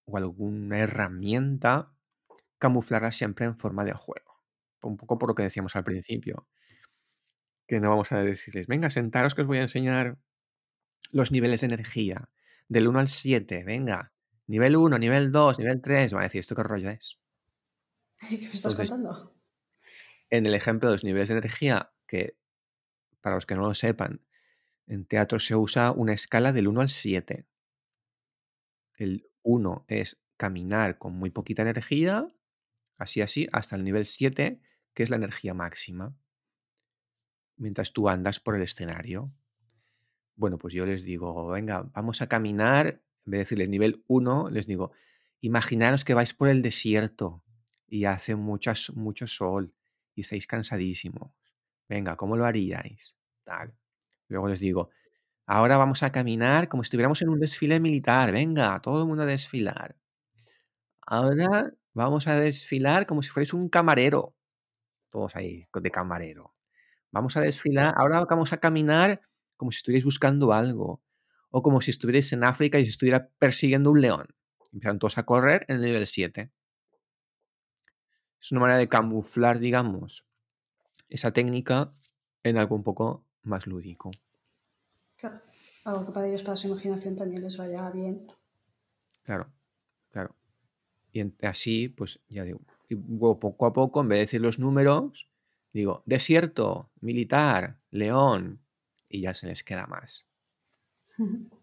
o- 0.06 0.16
alguna 0.16 0.78
herramienta, 0.80 1.94
camuflarla 2.58 3.12
siempre 3.12 3.46
en 3.46 3.58
forma 3.58 3.84
de 3.84 3.92
juego. 3.94 4.42
Un 4.82 4.96
poco 4.98 5.18
por 5.18 5.30
lo 5.30 5.34
que 5.36 5.44
decíamos 5.44 5.76
al 5.76 5.84
principio, 5.84 6.48
que 7.66 7.80
no 7.80 7.90
vamos 7.90 8.12
a 8.12 8.22
decirles, 8.22 8.66
venga, 8.66 8.90
sentaros 8.90 9.34
que 9.34 9.42
os 9.42 9.46
voy 9.46 9.58
a 9.58 9.62
enseñar 9.62 10.18
los 11.12 11.32
niveles 11.32 11.62
de 11.62 11.66
energía, 11.68 12.30
del 12.68 12.88
1 12.88 13.00
al 13.00 13.08
7, 13.08 13.64
venga, 13.64 14.14
nivel 14.46 14.76
1, 14.76 14.98
nivel 14.98 15.32
2, 15.32 15.58
nivel 15.58 15.82
3, 15.82 16.12
van 16.14 16.22
a 16.22 16.26
decir, 16.26 16.40
¿esto 16.40 16.56
qué 16.56 16.64
rollo 16.64 16.90
es? 16.90 17.18
¿Qué 18.28 18.38
me 18.48 18.52
estás 18.54 18.74
Entonces, 18.74 18.74
contando? 18.74 19.34
en 20.30 20.46
el 20.46 20.54
ejemplo 20.54 20.88
de 20.88 20.94
los 20.94 21.04
niveles 21.04 21.28
de 21.28 21.38
energía, 21.38 21.92
que 22.06 22.36
para 23.22 23.36
los 23.36 23.46
que 23.46 23.56
no 23.56 23.62
lo 23.62 23.74
sepan, 23.74 24.22
en 24.88 25.04
teatro 25.04 25.38
se 25.38 25.54
usa 25.54 25.92
una 25.92 26.14
escala 26.14 26.52
del 26.52 26.66
1 26.66 26.80
al 26.80 26.88
7. 26.88 27.46
El 28.96 29.30
1 29.42 29.84
es 29.86 30.22
caminar 30.36 30.98
con 30.98 31.14
muy 31.14 31.30
poquita 31.30 31.62
energía, 31.62 32.26
así 32.96 33.20
así, 33.20 33.48
hasta 33.52 33.76
el 33.76 33.84
nivel 33.84 34.06
7, 34.06 34.60
que 34.94 35.02
es 35.02 35.10
la 35.10 35.16
energía 35.16 35.54
máxima, 35.54 36.16
mientras 37.56 37.92
tú 37.92 38.08
andas 38.08 38.40
por 38.40 38.56
el 38.56 38.62
escenario. 38.62 39.30
Bueno, 40.36 40.58
pues 40.58 40.72
yo 40.72 40.86
les 40.86 41.02
digo, 41.02 41.48
venga, 41.48 41.82
vamos 41.92 42.22
a 42.22 42.28
caminar, 42.28 42.86
en 42.86 43.30
vez 43.30 43.38
de 43.38 43.38
decirles 43.38 43.68
nivel 43.68 44.04
1, 44.06 44.50
les 44.50 44.66
digo, 44.66 44.92
imaginaros 45.40 46.04
que 46.04 46.14
vais 46.14 46.32
por 46.32 46.48
el 46.48 46.62
desierto 46.62 47.44
y 47.86 48.04
hace 48.04 48.36
muchas, 48.36 48.90
mucho 48.94 49.26
sol 49.26 49.74
y 50.14 50.22
estáis 50.22 50.46
cansadísimos. 50.46 51.32
Venga, 51.88 52.16
¿cómo 52.16 52.36
lo 52.36 52.44
haríais? 52.44 53.16
Tal. 53.44 53.77
Luego 54.28 54.48
les 54.48 54.60
digo, 54.60 54.90
ahora 55.46 55.76
vamos 55.76 56.02
a 56.02 56.12
caminar 56.12 56.68
como 56.68 56.82
si 56.82 56.88
estuviéramos 56.88 57.20
en 57.22 57.30
un 57.30 57.40
desfile 57.40 57.80
militar. 57.80 58.32
Venga, 58.32 58.80
todo 58.80 59.00
el 59.00 59.06
mundo 59.08 59.22
a 59.22 59.26
desfilar. 59.26 59.96
Ahora 61.00 61.72
vamos 61.94 62.28
a 62.28 62.38
desfilar 62.38 63.06
como 63.06 63.22
si 63.22 63.30
fuerais 63.30 63.54
un 63.54 63.68
camarero. 63.68 64.34
Todos 65.10 65.34
ahí 65.36 65.66
de 65.72 65.90
camarero. 65.90 66.54
Vamos 67.10 67.36
a 67.36 67.40
desfilar, 67.40 67.94
ahora 67.96 68.24
vamos 68.26 68.52
a 68.52 68.58
caminar 68.58 69.22
como 69.56 69.72
si 69.72 69.78
estuvierais 69.78 70.04
buscando 70.04 70.52
algo. 70.52 71.02
O 71.50 71.62
como 71.62 71.80
si 71.80 71.90
estuvierais 71.90 72.30
en 72.34 72.44
África 72.44 72.78
y 72.78 72.84
se 72.84 72.90
estuviera 72.90 73.30
persiguiendo 73.38 73.90
un 73.90 74.02
león. 74.02 74.28
Empiezan 74.70 74.98
todos 74.98 75.16
a 75.16 75.24
correr 75.24 75.64
en 75.68 75.76
el 75.76 75.82
nivel 75.82 76.06
7. 76.06 76.50
Es 78.40 78.52
una 78.52 78.60
manera 78.60 78.78
de 78.78 78.88
camuflar, 78.88 79.58
digamos, 79.58 80.26
esa 81.08 81.32
técnica 81.32 81.94
en 82.42 82.58
algo 82.58 82.76
un 82.76 82.84
poco 82.84 83.27
más 83.42 83.66
lúdico. 83.66 84.10
Claro. 85.16 85.40
Algo 85.84 86.06
que 86.06 86.12
para 86.12 86.26
ellos, 86.26 86.42
para 86.42 86.56
su 86.56 86.68
imaginación, 86.68 87.16
también 87.16 87.42
les 87.42 87.56
vaya 87.56 87.90
bien. 87.90 88.26
Claro, 89.22 89.50
claro. 90.10 90.34
Y 91.12 91.22
así, 91.44 91.88
pues 91.88 92.20
ya 92.28 92.44
digo, 92.44 92.60
y 92.88 92.94
luego 92.94 93.38
poco 93.40 93.66
a 93.66 93.72
poco, 93.72 94.00
en 94.00 94.08
vez 94.08 94.16
de 94.16 94.20
decir 94.20 94.40
los 94.40 94.58
números, 94.58 95.28
digo, 95.72 96.02
desierto, 96.06 96.90
militar, 97.00 97.78
león, 97.90 98.60
y 99.08 99.22
ya 99.22 99.34
se 99.34 99.46
les 99.46 99.62
queda 99.62 99.86
más. 99.86 100.26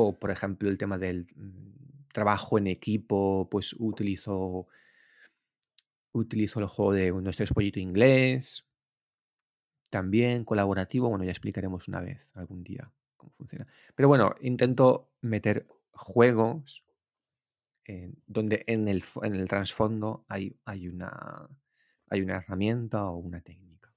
O, 0.00 0.16
por 0.16 0.30
ejemplo, 0.30 0.68
el 0.68 0.78
tema 0.78 0.96
del 0.96 1.26
mm, 1.34 2.12
trabajo 2.12 2.56
en 2.56 2.68
equipo, 2.68 3.48
pues 3.50 3.74
utilizo, 3.80 4.68
utilizo 6.12 6.60
el 6.60 6.66
juego 6.66 6.92
de 6.92 7.10
dos, 7.10 7.36
tres, 7.36 7.50
pollito 7.50 7.80
inglés, 7.80 8.67
también 9.90 10.44
colaborativo, 10.44 11.08
bueno, 11.08 11.24
ya 11.24 11.30
explicaremos 11.30 11.88
una 11.88 12.00
vez, 12.00 12.28
algún 12.34 12.62
día, 12.64 12.92
cómo 13.16 13.32
funciona. 13.32 13.66
Pero 13.94 14.08
bueno, 14.08 14.34
intento 14.40 15.10
meter 15.20 15.66
juegos 15.92 16.84
eh, 17.86 18.12
donde 18.26 18.64
en 18.66 18.88
el, 18.88 19.02
en 19.22 19.34
el 19.34 19.48
trasfondo 19.48 20.24
hay, 20.28 20.56
hay, 20.64 20.88
una, 20.88 21.48
hay 22.10 22.20
una 22.22 22.36
herramienta 22.36 23.06
o 23.06 23.16
una 23.16 23.40
técnica. 23.40 23.92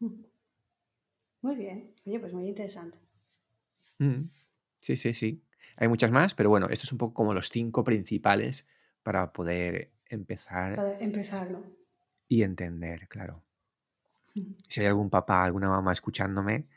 Muy 1.40 1.56
bien. 1.56 1.94
Oye, 2.04 2.20
pues 2.20 2.34
muy 2.34 2.46
interesante. 2.46 2.98
Mm, 3.98 4.24
Sí, 4.80 4.96
sí, 4.96 5.14
sí. 5.14 5.44
Hay 5.76 5.88
muchas 5.88 6.10
más, 6.12 6.34
pero 6.34 6.48
bueno, 6.50 6.68
estos 6.70 6.88
son 6.90 6.96
un 6.96 6.98
poco 6.98 7.14
como 7.14 7.34
los 7.34 7.48
cinco 7.50 7.84
principales 7.84 8.68
para 9.02 9.32
poder 9.32 9.92
empezar 10.06 10.76
Para 10.76 10.98
empezarlo. 11.00 11.64
y 12.28 12.42
entender, 12.42 13.08
claro. 13.08 13.45
Si 14.68 14.80
hay 14.80 14.86
algún 14.86 15.10
papá, 15.10 15.44
alguna 15.44 15.68
mamá 15.68 15.92
escuchándome, 15.92 16.68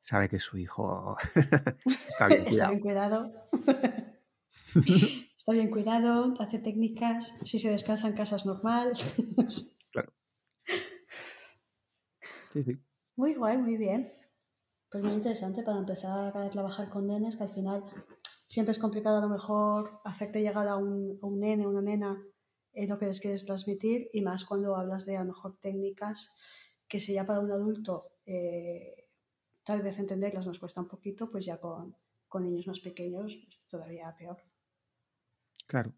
sabe 0.00 0.28
que 0.28 0.38
su 0.38 0.56
hijo 0.58 1.16
está 1.84 2.28
bien 2.28 2.46
Está 2.46 2.68
cuidado. 2.68 2.70
bien 2.70 2.80
cuidado. 2.80 3.30
Está 5.36 5.52
bien 5.52 5.70
cuidado, 5.70 6.34
hace 6.40 6.58
técnicas. 6.58 7.38
Si 7.44 7.58
se 7.58 7.70
descalza 7.70 8.08
en 8.08 8.14
casa 8.14 8.36
es 8.36 8.46
normal. 8.46 8.92
Claro. 9.90 10.12
Sí, 12.52 12.62
sí. 12.62 12.78
Muy 13.16 13.34
guay, 13.34 13.56
muy 13.56 13.78
bien. 13.78 14.06
Pues 14.90 15.02
muy 15.02 15.14
interesante 15.14 15.62
para 15.62 15.78
empezar 15.78 16.36
a 16.36 16.50
trabajar 16.50 16.90
con 16.90 17.06
nenes, 17.06 17.36
que 17.36 17.44
al 17.44 17.48
final 17.48 17.82
siempre 18.22 18.72
es 18.72 18.78
complicado 18.78 19.18
a 19.18 19.22
lo 19.22 19.28
mejor 19.30 19.90
hacerte 20.04 20.42
llegar 20.42 20.68
a 20.68 20.76
un, 20.76 21.18
a 21.22 21.26
un 21.26 21.40
nene, 21.40 21.66
una 21.66 21.80
nena, 21.82 22.22
eh, 22.72 22.86
lo 22.86 22.98
que 22.98 23.06
les 23.06 23.20
quieres 23.20 23.46
transmitir, 23.46 24.08
y 24.12 24.20
más 24.22 24.44
cuando 24.44 24.76
hablas 24.76 25.06
de 25.06 25.16
a 25.16 25.20
lo 25.20 25.28
mejor 25.32 25.58
técnicas 25.58 26.67
que 26.88 27.00
si 27.00 27.14
ya 27.14 27.24
para 27.24 27.40
un 27.40 27.50
adulto 27.50 28.02
eh, 28.26 29.08
tal 29.62 29.82
vez 29.82 29.98
entenderlas 29.98 30.46
nos 30.46 30.58
cuesta 30.58 30.80
un 30.80 30.88
poquito, 30.88 31.28
pues 31.28 31.44
ya 31.44 31.58
con, 31.58 31.96
con 32.26 32.42
niños 32.42 32.66
más 32.66 32.80
pequeños 32.80 33.38
pues 33.44 33.60
todavía 33.68 34.14
peor. 34.16 34.42
Claro. 35.66 35.92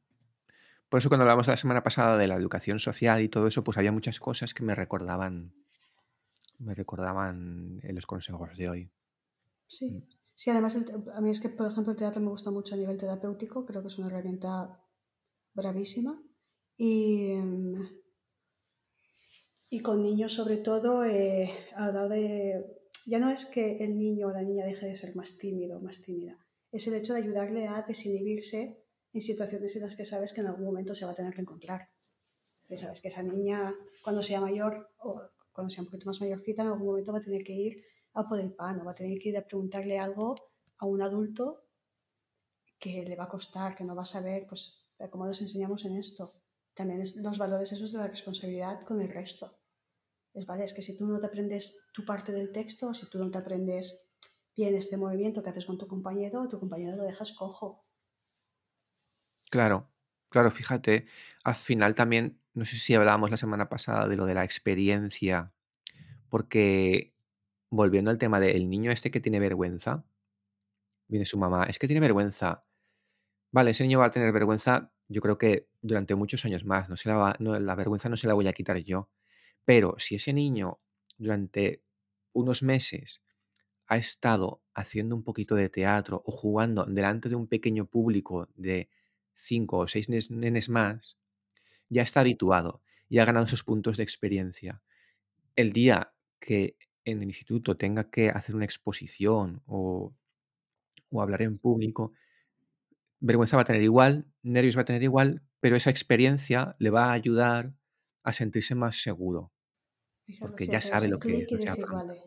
Por 0.88 0.98
eso 0.98 1.08
cuando 1.08 1.22
hablamos 1.22 1.46
la 1.46 1.56
semana 1.56 1.84
pasada 1.84 2.18
de 2.18 2.26
la 2.26 2.34
educación 2.34 2.80
social 2.80 3.22
y 3.22 3.28
todo 3.28 3.46
eso, 3.46 3.62
pues 3.62 3.78
había 3.78 3.92
muchas 3.92 4.18
cosas 4.18 4.54
que 4.54 4.64
me 4.64 4.74
recordaban, 4.74 5.54
me 6.58 6.74
recordaban 6.74 7.78
en 7.84 7.94
los 7.94 8.06
consejos 8.06 8.56
de 8.56 8.68
hoy. 8.68 8.92
Sí. 9.68 10.08
Sí, 10.34 10.48
además 10.48 10.74
el 10.74 11.04
a 11.14 11.20
mí 11.20 11.28
es 11.28 11.38
que, 11.38 11.50
por 11.50 11.70
ejemplo, 11.70 11.92
el 11.92 11.98
teatro 11.98 12.22
me 12.22 12.30
gusta 12.30 12.50
mucho 12.50 12.74
a 12.74 12.78
nivel 12.78 12.96
terapéutico, 12.96 13.66
creo 13.66 13.82
que 13.82 13.88
es 13.88 13.98
una 13.98 14.06
herramienta 14.06 14.82
bravísima. 15.52 16.18
Y, 16.78 17.34
mm, 17.34 17.99
y 19.70 19.80
con 19.80 20.02
niños 20.02 20.34
sobre 20.34 20.56
todo, 20.56 21.04
eh, 21.04 21.48
a 21.76 21.92
la 21.92 22.08
de... 22.08 22.76
Ya 23.06 23.20
no 23.20 23.30
es 23.30 23.46
que 23.46 23.78
el 23.78 23.96
niño 23.96 24.26
o 24.26 24.30
la 24.32 24.42
niña 24.42 24.66
deje 24.66 24.86
de 24.86 24.94
ser 24.96 25.14
más 25.14 25.38
tímido 25.38 25.78
o 25.78 25.80
más 25.80 26.02
tímida, 26.02 26.36
es 26.72 26.86
el 26.88 26.94
hecho 26.94 27.14
de 27.14 27.20
ayudarle 27.20 27.68
a 27.68 27.82
desinhibirse 27.82 28.84
en 29.12 29.20
situaciones 29.20 29.74
en 29.76 29.82
las 29.82 29.96
que 29.96 30.04
sabes 30.04 30.32
que 30.32 30.40
en 30.40 30.48
algún 30.48 30.66
momento 30.66 30.94
se 30.94 31.04
va 31.04 31.12
a 31.12 31.14
tener 31.14 31.32
que 31.32 31.40
encontrar. 31.40 31.88
Sabes 32.76 33.00
que 33.00 33.08
esa 33.08 33.22
niña, 33.22 33.74
cuando 34.02 34.22
sea 34.22 34.40
mayor 34.40 34.90
o 34.98 35.22
cuando 35.52 35.70
sea 35.70 35.82
un 35.82 35.86
poquito 35.86 36.06
más 36.06 36.20
mayorcita, 36.20 36.62
en 36.62 36.68
algún 36.68 36.86
momento 36.86 37.12
va 37.12 37.18
a 37.18 37.22
tener 37.22 37.42
que 37.42 37.52
ir 37.52 37.84
a 38.14 38.24
por 38.24 38.38
el 38.40 38.52
pan 38.54 38.80
o 38.80 38.84
va 38.84 38.92
a 38.92 38.94
tener 38.94 39.18
que 39.18 39.30
ir 39.30 39.38
a 39.38 39.46
preguntarle 39.46 39.98
algo 39.98 40.34
a 40.78 40.86
un 40.86 41.02
adulto 41.02 41.64
que 42.78 43.04
le 43.04 43.16
va 43.16 43.24
a 43.24 43.28
costar, 43.28 43.74
que 43.74 43.84
no 43.84 43.96
va 43.96 44.02
a 44.02 44.06
saber, 44.06 44.46
pues, 44.48 44.88
cómo 45.10 45.26
nos 45.26 45.40
enseñamos 45.40 45.84
en 45.84 45.96
esto. 45.96 46.32
También 46.74 47.00
es 47.00 47.16
los 47.16 47.38
valores 47.38 47.72
esos 47.72 47.92
de 47.92 47.98
la 47.98 48.06
responsabilidad 48.06 48.84
con 48.84 49.00
el 49.00 49.10
resto. 49.10 49.59
Es, 50.34 50.44
vale, 50.44 50.64
es 50.64 50.74
que 50.74 50.82
si 50.82 50.98
tú 50.98 51.06
no 51.06 51.20
te 51.20 51.26
aprendes 51.26 51.88
tu 51.92 52.04
parte 52.04 52.32
del 52.32 52.50
texto, 52.50 52.92
si 52.94 53.08
tú 53.08 53.18
no 53.20 53.30
te 53.30 53.38
aprendes 53.38 54.12
bien 54.56 54.74
este 54.74 54.96
movimiento 54.96 55.40
que 55.44 55.50
haces 55.50 55.66
con 55.66 55.78
tu 55.78 55.86
compañero, 55.86 56.48
tu 56.48 56.58
compañero 56.58 56.96
lo 56.96 57.04
dejas 57.04 57.32
cojo. 57.32 57.84
Claro, 59.50 59.90
claro, 60.28 60.50
fíjate, 60.50 61.06
al 61.44 61.56
final 61.56 61.94
también, 61.94 62.40
no 62.54 62.64
sé 62.64 62.76
si 62.78 62.94
hablábamos 62.94 63.30
la 63.30 63.36
semana 63.36 63.68
pasada 63.68 64.06
de 64.08 64.16
lo 64.16 64.26
de 64.26 64.34
la 64.34 64.44
experiencia, 64.44 65.52
porque 66.30 67.14
volviendo 67.70 68.10
al 68.10 68.18
tema 68.18 68.40
del 68.40 68.70
niño 68.70 68.92
este 68.92 69.10
que 69.10 69.20
tiene 69.20 69.40
vergüenza, 69.40 70.04
viene 71.08 71.26
su 71.26 71.38
mamá, 71.38 71.64
es 71.64 71.78
que 71.78 71.86
tiene 71.86 72.00
vergüenza. 72.00 72.64
Vale, 73.52 73.72
ese 73.72 73.84
niño 73.84 74.00
va 74.00 74.06
a 74.06 74.10
tener 74.12 74.32
vergüenza, 74.32 74.92
yo 75.08 75.20
creo 75.22 75.38
que 75.38 75.68
durante 75.82 76.14
muchos 76.16 76.44
años 76.46 76.64
más, 76.64 76.88
no 76.88 76.96
se 76.96 77.08
la, 77.08 77.16
va- 77.16 77.36
no, 77.40 77.58
la 77.58 77.74
vergüenza 77.76 78.08
no 78.08 78.16
se 78.16 78.28
la 78.28 78.34
voy 78.34 78.48
a 78.48 78.52
quitar 78.52 78.78
yo. 78.78 79.10
Pero 79.64 79.96
si 79.98 80.16
ese 80.16 80.32
niño 80.32 80.78
durante 81.18 81.82
unos 82.32 82.62
meses 82.62 83.22
ha 83.88 83.96
estado 83.96 84.62
haciendo 84.74 85.16
un 85.16 85.24
poquito 85.24 85.54
de 85.56 85.68
teatro 85.68 86.22
o 86.26 86.32
jugando 86.32 86.84
delante 86.86 87.28
de 87.28 87.36
un 87.36 87.48
pequeño 87.48 87.86
público 87.86 88.48
de 88.56 88.88
cinco 89.34 89.78
o 89.78 89.88
seis 89.88 90.08
nes- 90.08 90.30
nenes 90.30 90.68
más, 90.68 91.18
ya 91.88 92.02
está 92.02 92.20
habituado 92.20 92.82
y 93.08 93.18
ha 93.18 93.24
ganado 93.24 93.46
esos 93.46 93.64
puntos 93.64 93.96
de 93.96 94.04
experiencia. 94.04 94.82
El 95.56 95.72
día 95.72 96.12
que 96.40 96.76
en 97.04 97.18
el 97.22 97.24
instituto 97.28 97.76
tenga 97.76 98.10
que 98.10 98.30
hacer 98.30 98.56
una 98.56 98.64
exposición 98.66 99.62
o, 99.66 100.14
o 101.10 101.22
hablar 101.22 101.42
en 101.42 101.58
público, 101.58 102.12
vergüenza 103.20 103.56
va 103.56 103.62
a 103.62 103.66
tener 103.66 103.82
igual, 103.82 104.26
nervios 104.42 104.76
va 104.76 104.82
a 104.82 104.84
tener 104.84 105.02
igual, 105.02 105.42
pero 105.60 105.76
esa 105.76 105.90
experiencia 105.90 106.76
le 106.78 106.90
va 106.90 107.06
a 107.06 107.12
ayudar 107.12 107.72
a 108.22 108.32
sentirse 108.32 108.74
más 108.74 109.02
seguro, 109.02 109.52
Exacto, 110.26 110.48
porque 110.48 110.66
ya 110.66 110.80
sabe 110.80 111.08
lo 111.08 111.18
que 111.18 111.46
se 111.48 111.56
decir, 111.56 111.86
vale. 111.86 112.22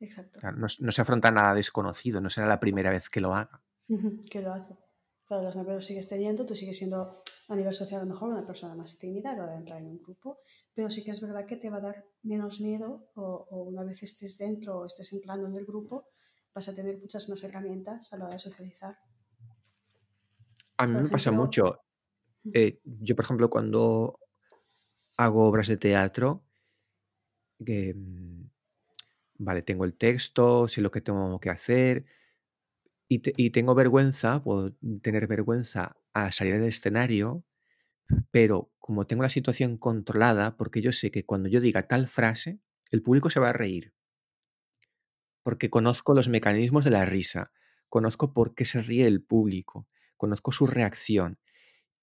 Exacto. 0.00 0.40
Claro, 0.40 0.56
no, 0.58 0.66
no 0.78 0.92
se 0.92 1.02
afronta 1.02 1.30
nada 1.30 1.54
desconocido, 1.54 2.20
no 2.20 2.30
será 2.30 2.46
la 2.46 2.60
primera 2.60 2.90
vez 2.90 3.08
que 3.08 3.20
lo 3.20 3.34
haga. 3.34 3.62
que 4.30 4.40
lo 4.40 4.52
hace. 4.52 4.76
Claro, 5.26 5.42
los 5.42 5.56
nervios 5.56 5.84
sigues 5.84 6.08
teniendo, 6.08 6.46
tú 6.46 6.54
sigues 6.54 6.78
siendo 6.78 7.22
a 7.48 7.56
nivel 7.56 7.72
social 7.72 8.00
a 8.00 8.04
lo 8.04 8.10
mejor 8.10 8.30
una 8.30 8.46
persona 8.46 8.74
más 8.74 8.98
tímida 8.98 9.32
a 9.32 9.36
la 9.36 9.44
hora 9.44 9.52
de 9.52 9.58
entrar 9.58 9.80
en 9.80 9.88
un 9.88 10.02
grupo, 10.02 10.40
pero 10.74 10.88
sí 10.88 11.02
que 11.02 11.10
es 11.10 11.20
verdad 11.20 11.46
que 11.46 11.56
te 11.56 11.70
va 11.70 11.78
a 11.78 11.80
dar 11.80 12.04
menos 12.22 12.60
miedo 12.60 13.10
o, 13.14 13.46
o 13.50 13.62
una 13.64 13.84
vez 13.84 14.02
estés 14.02 14.38
dentro 14.38 14.78
o 14.78 14.86
estés 14.86 15.12
entrando 15.12 15.46
en 15.46 15.56
el 15.56 15.66
grupo, 15.66 16.08
vas 16.54 16.68
a 16.68 16.74
tener 16.74 16.98
muchas 16.98 17.28
más 17.28 17.42
herramientas 17.44 18.12
a 18.12 18.16
la 18.16 18.24
hora 18.24 18.34
de 18.34 18.38
socializar. 18.38 18.98
A 20.76 20.86
mí 20.86 20.94
Por 20.94 21.02
me 21.04 21.08
pasa 21.10 21.30
mucho. 21.30 21.80
eh, 22.54 22.80
yo, 22.84 23.16
por 23.16 23.24
ejemplo, 23.24 23.50
cuando 23.50 24.18
hago 25.18 25.46
obras 25.48 25.68
de 25.68 25.76
teatro, 25.76 26.44
mm, 27.94 28.42
vale, 29.38 29.62
tengo 29.62 29.84
el 29.84 29.94
texto, 29.96 30.68
sé 30.68 30.80
lo 30.80 30.90
que 30.90 31.00
tengo 31.00 31.40
que 31.40 31.50
hacer 31.50 32.06
y, 33.08 33.20
te- 33.20 33.32
y 33.36 33.50
tengo 33.50 33.74
vergüenza, 33.74 34.42
puedo 34.42 34.74
tener 35.02 35.26
vergüenza 35.26 35.96
a 36.12 36.32
salir 36.32 36.54
al 36.54 36.64
escenario, 36.64 37.44
pero 38.32 38.72
como 38.78 39.06
tengo 39.06 39.24
la 39.24 39.30
situación 39.30 39.78
controlada, 39.78 40.56
porque 40.58 40.82
yo 40.82 40.92
sé 40.92 41.10
que 41.10 41.26
cuando 41.26 41.48
yo 41.48 41.60
diga 41.62 41.88
tal 41.88 42.08
frase, 42.08 42.60
el 42.90 43.02
público 43.02 43.30
se 43.30 43.40
va 43.40 43.50
a 43.50 43.54
reír. 43.54 43.94
porque 45.42 45.70
conozco 45.70 46.14
los 46.14 46.28
mecanismos 46.28 46.84
de 46.84 46.90
la 46.90 47.04
risa, 47.04 47.52
conozco 47.88 48.32
por 48.32 48.54
qué 48.54 48.64
se 48.64 48.82
ríe 48.82 49.06
el 49.06 49.22
público, 49.22 49.86
conozco 50.16 50.52
su 50.52 50.66
reacción 50.66 51.38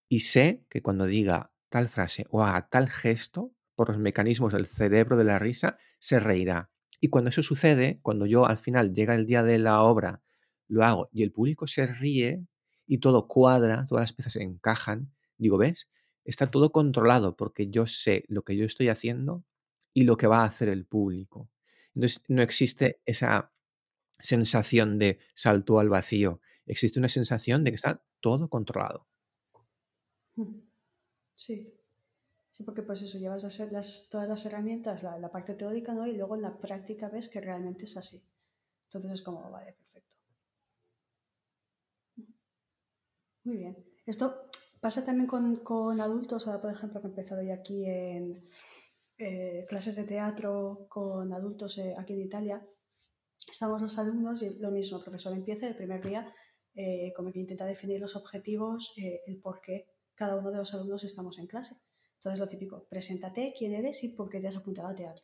y 0.10 0.21
sé 0.21 0.65
que 0.69 0.82
cuando 0.84 1.06
diga 1.08 1.51
tal 1.69 1.89
frase 1.89 2.25
o 2.30 2.43
haga 2.43 2.67
tal 2.69 2.89
gesto, 2.89 3.54
por 3.75 3.89
los 3.89 3.97
mecanismos 3.97 4.54
del 4.54 4.67
cerebro 4.67 5.17
de 5.17 5.25
la 5.25 5.39
risa, 5.39 5.75
se 5.99 6.19
reirá. 6.19 6.71
Y 7.01 7.10
cuando 7.10 7.30
eso 7.30 7.43
sucede, 7.43 7.99
cuando 8.01 8.25
yo 8.25 8.45
al 8.45 8.58
final 8.58 8.93
llega 8.93 9.15
el 9.15 9.25
día 9.25 9.43
de 9.43 9.60
la 9.60 9.82
obra, 9.84 10.23
lo 10.67 10.84
hago 10.84 11.10
y 11.12 11.23
el 11.23 11.32
público 11.32 11.67
se 11.67 11.86
ríe 11.86 12.45
y 12.88 12.99
todo 12.99 13.28
cuadra, 13.28 13.86
todas 13.88 14.04
las 14.04 14.13
piezas 14.13 14.38
encajan, 14.38 15.13
digo, 15.38 15.58
¿ves? 15.58 15.89
Está 16.23 16.47
todo 16.47 16.71
controlado 16.71 17.36
porque 17.36 17.69
yo 17.69 17.86
sé 17.86 18.23
lo 18.28 18.43
que 18.43 18.56
yo 18.56 18.65
estoy 18.65 18.89
haciendo 18.89 19.43
y 19.93 20.04
lo 20.04 20.17
que 20.17 20.28
va 20.28 20.41
a 20.41 20.45
hacer 20.45 20.69
el 20.69 20.86
público. 20.86 21.49
Entonces 21.93 22.23
no 22.28 22.41
existe 22.41 23.01
esa 23.06 23.51
sensación 24.19 24.97
de 24.97 25.19
salto 25.34 25.80
al 25.80 25.89
vacío, 25.89 26.41
existe 26.65 26.99
una 26.99 27.10
sensación 27.10 27.63
de 27.63 27.71
que 27.71 27.75
está 27.75 28.04
todo 28.21 28.49
controlado. 28.49 29.08
Sí. 31.36 31.74
Sí, 32.56 32.63
porque 32.63 32.84
pues 32.84 33.02
eso, 33.02 33.17
llevas 33.17 33.43
las, 33.71 34.10
todas 34.10 34.30
las 34.30 34.45
herramientas, 34.45 35.04
la, 35.04 35.30
parte 35.30 35.56
teórica, 35.56 35.93
¿no? 35.93 36.08
Y 36.08 36.15
luego 36.15 36.36
en 36.36 36.41
la 36.43 36.58
práctica 36.58 37.10
ves 37.10 37.28
que 37.28 37.41
realmente 37.41 37.84
es 37.84 37.98
así. 37.98 38.24
Entonces 38.86 39.12
es 39.12 39.21
como, 39.21 39.52
vale, 39.52 39.74
perfecto. 39.74 40.10
Muy 43.43 43.58
bien. 43.58 43.76
Esto 44.06 44.50
pasa 44.80 45.06
también 45.06 45.28
con, 45.28 46.00
adultos, 46.00 46.48
ahora 46.48 46.62
por 46.62 46.71
ejemplo 46.71 47.02
que 47.02 47.08
he 47.08 47.10
empezado 47.10 47.41
yo 47.41 47.54
aquí 47.54 47.86
en 47.86 48.41
eh, 49.17 49.65
clases 49.67 49.98
de 49.98 50.06
teatro 50.06 50.88
con 50.89 51.34
adultos 51.34 51.78
eh, 51.78 51.93
aquí 51.98 52.13
en 52.13 52.21
Italia. 52.21 52.65
Estamos 53.50 53.82
los 53.82 53.98
alumnos 53.98 54.41
y 54.43 54.52
lo 54.60 54.71
mismo, 54.71 54.98
el 54.98 55.04
profesor 55.04 55.34
empieza 55.34 55.67
el 55.67 55.76
primer 55.76 56.02
día 56.02 56.34
eh, 56.74 57.12
como 57.15 57.34
que 57.34 57.39
intenta 57.39 57.65
definir 57.65 58.00
los 58.00 58.15
objetivos, 58.15 58.93
el 58.95 59.41
por 59.41 59.60
qué 59.60 59.94
cada 60.15 60.36
uno 60.38 60.51
de 60.51 60.58
los 60.58 60.73
alumnos 60.73 61.04
estamos 61.04 61.38
en 61.39 61.47
clase. 61.47 61.75
Entonces, 62.15 62.39
lo 62.39 62.49
típico, 62.49 62.88
preséntate, 62.89 63.54
quién 63.56 63.73
eres 63.73 64.04
y 64.04 64.10
por 64.15 64.30
qué 64.30 64.39
te 64.39 64.47
has 64.47 64.56
apuntado 64.56 64.88
a 64.88 64.95
teatro. 64.95 65.23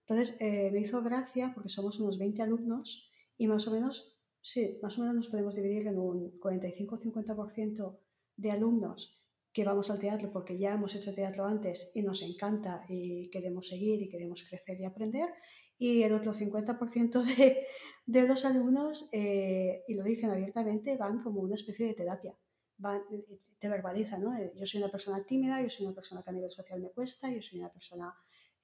Entonces, 0.00 0.40
eh, 0.40 0.70
me 0.72 0.80
hizo 0.80 1.00
gracia 1.02 1.52
porque 1.54 1.68
somos 1.68 2.00
unos 2.00 2.18
20 2.18 2.42
alumnos 2.42 3.12
y 3.36 3.46
más 3.46 3.68
o 3.68 3.70
menos, 3.70 4.18
sí, 4.40 4.80
más 4.82 4.98
o 4.98 5.02
menos 5.02 5.14
nos 5.14 5.28
podemos 5.28 5.54
dividir 5.54 5.86
en 5.86 5.98
un 5.98 6.40
45-50% 6.40 8.00
de 8.36 8.50
alumnos 8.50 9.22
que 9.52 9.64
vamos 9.64 9.90
al 9.90 10.00
teatro 10.00 10.30
porque 10.32 10.58
ya 10.58 10.74
hemos 10.74 10.94
hecho 10.94 11.14
teatro 11.14 11.44
antes 11.44 11.92
y 11.94 12.02
nos 12.02 12.22
encanta 12.22 12.84
y 12.88 13.30
queremos 13.30 13.68
seguir 13.68 14.02
y 14.02 14.08
queremos 14.08 14.42
crecer 14.48 14.80
y 14.80 14.84
aprender. 14.84 15.28
Y 15.78 16.02
el 16.02 16.12
otro 16.12 16.32
50% 16.32 17.22
de, 17.36 17.64
de 18.06 18.28
los 18.28 18.44
alumnos, 18.44 19.08
eh, 19.12 19.84
y 19.86 19.94
lo 19.94 20.02
dicen 20.02 20.30
abiertamente, 20.30 20.96
van 20.96 21.22
como 21.22 21.40
una 21.40 21.54
especie 21.54 21.86
de 21.86 21.94
terapia 21.94 22.36
te 23.58 23.68
verbaliza, 23.68 24.18
¿no? 24.18 24.34
Eh, 24.36 24.52
yo 24.56 24.66
soy 24.66 24.80
una 24.80 24.90
persona 24.90 25.24
tímida, 25.24 25.60
yo 25.60 25.68
soy 25.68 25.86
una 25.86 25.94
persona 25.94 26.22
que 26.22 26.30
a 26.30 26.32
nivel 26.32 26.50
social 26.50 26.80
me 26.80 26.90
cuesta, 26.90 27.30
yo 27.30 27.42
soy 27.42 27.60
una 27.60 27.70
persona 27.70 28.14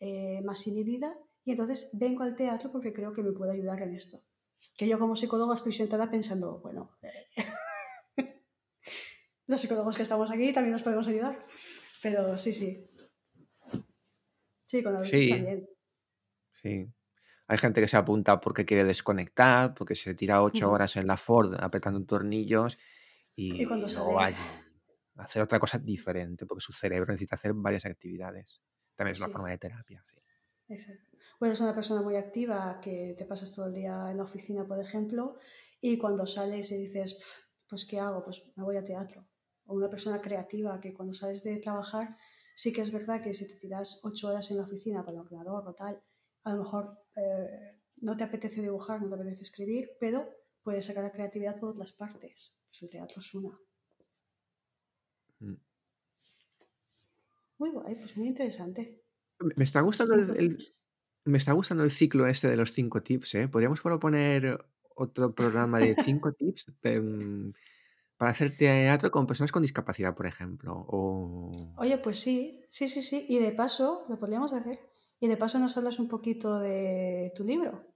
eh, 0.01 0.41
más 0.43 0.67
inhibida 0.67 1.13
y 1.45 1.53
entonces 1.53 1.91
vengo 1.95 2.23
al 2.23 2.37
teatro 2.37 2.71
porque 2.71 2.93
creo 2.93 3.13
que 3.13 3.23
me 3.23 3.33
puede 3.33 3.53
ayudar 3.53 3.83
en 3.83 3.95
esto. 3.95 4.19
Que 4.77 4.89
yo 4.89 4.99
como 4.99 5.17
psicóloga 5.17 5.55
estoy 5.55 5.73
sentada 5.73 6.11
pensando, 6.11 6.61
bueno, 6.61 6.99
eh, 7.03 7.27
los 9.47 9.61
psicólogos 9.61 9.97
que 9.97 10.03
estamos 10.03 10.31
aquí 10.31 10.53
también 10.53 10.73
nos 10.73 10.83
podemos 10.83 11.07
ayudar, 11.09 11.39
pero 12.03 12.37
sí, 12.37 12.53
sí. 12.53 12.91
Sí, 14.65 14.83
con 14.83 14.97
adultos 14.97 15.21
sí. 15.21 15.31
también. 15.31 15.69
Sí. 16.55 16.93
Hay 17.49 17.59
gente 17.59 17.81
que 17.81 17.87
se 17.87 17.97
apunta 17.97 18.41
porque 18.41 18.65
quiere 18.65 18.85
desconectar, 18.85 19.75
porque 19.75 19.95
se 19.95 20.15
tira 20.15 20.43
ocho 20.43 20.71
horas 20.71 20.97
en 20.97 21.07
la 21.07 21.17
Ford 21.17 21.55
apretando 21.61 22.05
tornillos 22.05 22.79
y, 23.37 23.67
cuando 23.67 23.87
luego 23.87 24.21
a 24.21 24.33
hacer 25.19 25.43
otra 25.43 25.61
cosa 25.61 25.79
diferente, 25.79 26.47
porque 26.47 26.63
su 26.63 26.73
cerebro 26.73 27.13
necesita 27.13 27.37
hacer 27.37 27.53
varias 27.55 27.85
actividades. 27.85 28.61
También 28.95 29.13
es 29.13 29.21
una 29.21 29.33
forma 29.33 29.51
de 29.51 29.59
terapia. 29.59 30.05
Exacto. 30.69 31.11
Bueno, 31.39 31.53
es 31.53 31.61
una 31.61 31.75
persona 31.75 32.03
muy 32.03 32.17
activa 32.17 32.81
que 32.83 33.15
te 33.17 33.25
pasas 33.25 33.55
todo 33.55 33.67
el 33.67 33.75
día 33.75 34.11
en 34.11 34.17
la 34.17 34.25
oficina, 34.25 34.67
por 34.67 34.81
ejemplo, 34.81 35.37
y 35.81 35.99
cuando 35.99 36.27
sales 36.27 36.73
y 36.73 36.79
dices, 36.79 37.53
pues 37.69 37.85
¿qué 37.85 38.01
hago? 38.01 38.25
Pues 38.25 38.43
me 38.57 38.65
voy 38.65 38.77
a 38.77 38.85
teatro. 38.85 39.29
O 39.67 39.77
una 39.77 39.91
persona 39.91 40.21
creativa 40.21 40.81
que 40.81 40.95
cuando 40.95 41.13
sales 41.13 41.45
de 41.45 41.59
trabajar, 41.59 42.17
sí 42.55 42.73
que 42.73 42.81
es 42.81 42.93
verdad 42.93 43.23
que 43.23 43.35
si 43.35 43.47
te 43.47 43.57
tiras 43.57 44.01
ocho 44.03 44.29
horas 44.29 44.51
en 44.51 44.57
la 44.57 44.65
oficina 44.65 45.05
con 45.05 45.15
el 45.15 45.21
ordenador 45.21 45.69
o 45.69 45.75
tal, 45.75 46.03
a 46.45 46.53
lo 46.53 46.59
mejor 46.63 46.91
eh, 47.17 47.83
no 47.99 48.17
te 48.17 48.25
apetece 48.25 48.63
dibujar, 48.63 49.03
no 49.03 49.09
te 49.09 49.15
apetece 49.15 49.43
escribir, 49.43 49.91
pero 50.01 50.27
puedes 50.63 50.87
sacar 50.87 51.05
la 51.05 51.13
creatividad 51.13 51.59
por 51.61 51.71
otras 51.71 51.93
partes. 51.93 52.59
Pues 52.79 52.83
el 52.83 52.91
teatro 52.91 53.21
es 53.21 53.35
una. 53.35 53.59
Mm. 55.41 55.57
Muy 57.59 57.71
guay, 57.71 57.95
pues 57.95 58.19
muy 58.19 58.29
interesante. 58.29 59.03
Me 59.39 59.65
está 59.65 59.81
gustando 59.81 60.15
el, 60.15 60.59
me 61.25 61.39
está 61.39 61.53
gustando 61.53 61.85
el 61.85 61.91
ciclo 61.91 62.27
este 62.27 62.49
de 62.49 62.57
los 62.57 62.73
cinco 62.73 63.03
tips, 63.03 63.35
¿eh? 63.37 63.49
Podríamos 63.49 63.81
proponer 63.81 64.63
otro 64.95 65.35
programa 65.35 65.79
de 65.79 65.97
cinco 66.05 66.33
tips 66.39 66.73
em, 66.83 67.55
para 68.19 68.33
hacer 68.33 68.55
teatro 68.55 69.11
con 69.11 69.27
personas 69.27 69.53
con 69.53 69.63
discapacidad, 69.63 70.15
por 70.15 70.27
ejemplo. 70.27 70.87
Oye, 71.77 71.97
pues 71.97 72.19
sí, 72.19 72.63
sí, 72.69 72.89
sí, 72.89 73.01
sí. 73.01 73.25
Y 73.27 73.39
de 73.39 73.53
paso, 73.53 74.05
lo 74.11 74.19
podríamos 74.19 74.53
hacer. 74.53 74.79
Y 75.19 75.29
de 75.29 75.39
paso 75.39 75.59
nos 75.59 75.79
hablas 75.79 75.99
un 75.99 76.09
poquito 76.09 76.59
de 76.61 77.33
tu 77.35 77.45
libro. 77.45 77.96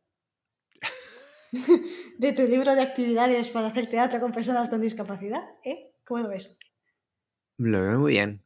de 2.18 2.32
tu 2.32 2.42
libro 2.42 2.74
de 2.74 2.82
actividades 2.82 3.48
para 3.48 3.68
hacer 3.68 3.86
teatro 3.86 4.20
con 4.20 4.32
personas 4.32 4.68
con 4.68 4.80
discapacidad. 4.80 5.42
¿eh? 5.64 5.94
¿Cómo 6.04 6.22
lo 6.22 6.28
ves? 6.28 6.58
Lo 7.58 7.82
veo 7.82 7.98
muy 7.98 8.12
bien. 8.12 8.44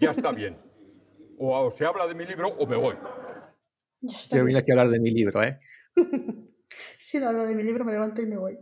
Ya 0.00 0.10
está 0.10 0.32
bien. 0.32 0.58
O 1.38 1.70
se 1.70 1.84
habla 1.84 2.06
de 2.06 2.14
mi 2.14 2.26
libro 2.26 2.48
o 2.48 2.66
me 2.66 2.76
voy. 2.76 2.96
Ya 4.00 4.16
está. 4.16 4.36
Yo 4.36 4.44
vine 4.44 4.58
aquí 4.58 4.70
a 4.70 4.74
hablar 4.74 4.90
de 4.90 5.00
mi 5.00 5.10
libro, 5.10 5.42
¿eh? 5.42 5.58
si 6.68 7.18
no 7.18 7.28
hablo 7.28 7.46
de 7.46 7.54
mi 7.54 7.62
libro, 7.62 7.84
me 7.84 7.92
levanto 7.92 8.20
y 8.20 8.26
me 8.26 8.36
voy. 8.36 8.58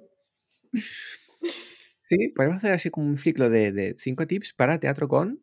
Sí, 0.72 2.28
podemos 2.34 2.58
hacer 2.58 2.72
así 2.72 2.90
como 2.90 3.06
un 3.06 3.18
ciclo 3.18 3.48
de, 3.48 3.94
cinco 3.98 4.26
tips 4.26 4.52
para 4.52 4.80
teatro 4.80 5.08
con. 5.08 5.42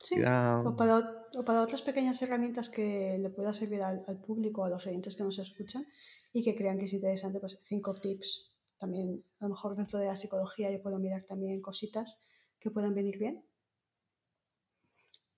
Sí, 0.00 0.20
o 0.20 0.76
para, 0.76 1.62
otras 1.62 1.82
pequeñas 1.82 2.20
herramientas 2.22 2.68
que 2.68 3.16
le 3.18 3.30
pueda 3.30 3.52
servir 3.52 3.82
al, 3.82 4.02
al 4.06 4.20
público, 4.20 4.64
a 4.64 4.70
los 4.70 4.86
oyentes 4.86 5.16
que 5.16 5.24
nos 5.24 5.38
escuchan, 5.38 5.86
y 6.32 6.42
que 6.42 6.54
crean 6.54 6.78
que 6.78 6.84
es 6.84 6.92
interesante, 6.92 7.40
pues 7.40 7.58
cinco 7.62 7.94
tips. 7.94 8.56
También, 8.78 9.22
a 9.40 9.44
lo 9.44 9.50
mejor 9.50 9.76
dentro 9.76 9.98
de 9.98 10.06
la 10.06 10.16
psicología 10.16 10.70
yo 10.70 10.82
puedo 10.82 10.98
mirar 10.98 11.22
también 11.24 11.60
cositas 11.60 12.22
que 12.58 12.70
puedan 12.70 12.94
venir 12.94 13.18
bien. 13.18 13.44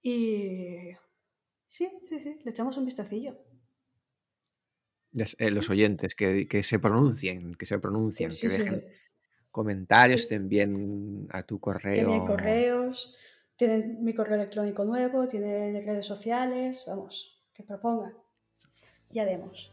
Y 0.02 0.92
sí, 1.66 1.88
sí, 2.02 2.18
sí, 2.18 2.38
le 2.44 2.50
echamos 2.50 2.76
un 2.76 2.84
vistacillo. 2.84 3.38
Eh, 5.14 5.50
los 5.50 5.68
oyentes, 5.68 6.14
que, 6.14 6.62
se 6.62 6.78
pronuncien, 6.78 7.54
que 7.54 7.66
se 7.66 7.78
pronuncien, 7.78 8.30
que 8.30 8.48
dejen 8.48 8.82
comentarios, 9.50 10.28
te 10.28 10.36
envíen 10.36 11.28
a 11.30 11.42
tu 11.42 11.60
correo. 11.60 11.94
Tienen 11.94 12.26
correos, 12.26 13.16
tienen 13.62 14.02
mi 14.02 14.12
correo 14.12 14.34
electrónico 14.34 14.84
nuevo, 14.84 15.28
tienen 15.28 15.80
redes 15.86 16.04
sociales, 16.04 16.84
vamos, 16.88 17.44
que 17.54 17.62
propongan. 17.62 18.12
Ya 19.12 19.24
demos. 19.24 19.72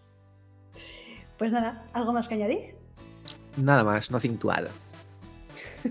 Pues 1.39 1.53
nada, 1.53 1.87
¿algo 1.95 2.13
más 2.13 2.27
que 2.27 2.35
añadir? 2.35 2.77
Nada 3.57 3.83
más, 3.83 4.11
no 4.11 4.19
cintuado. 4.19 4.69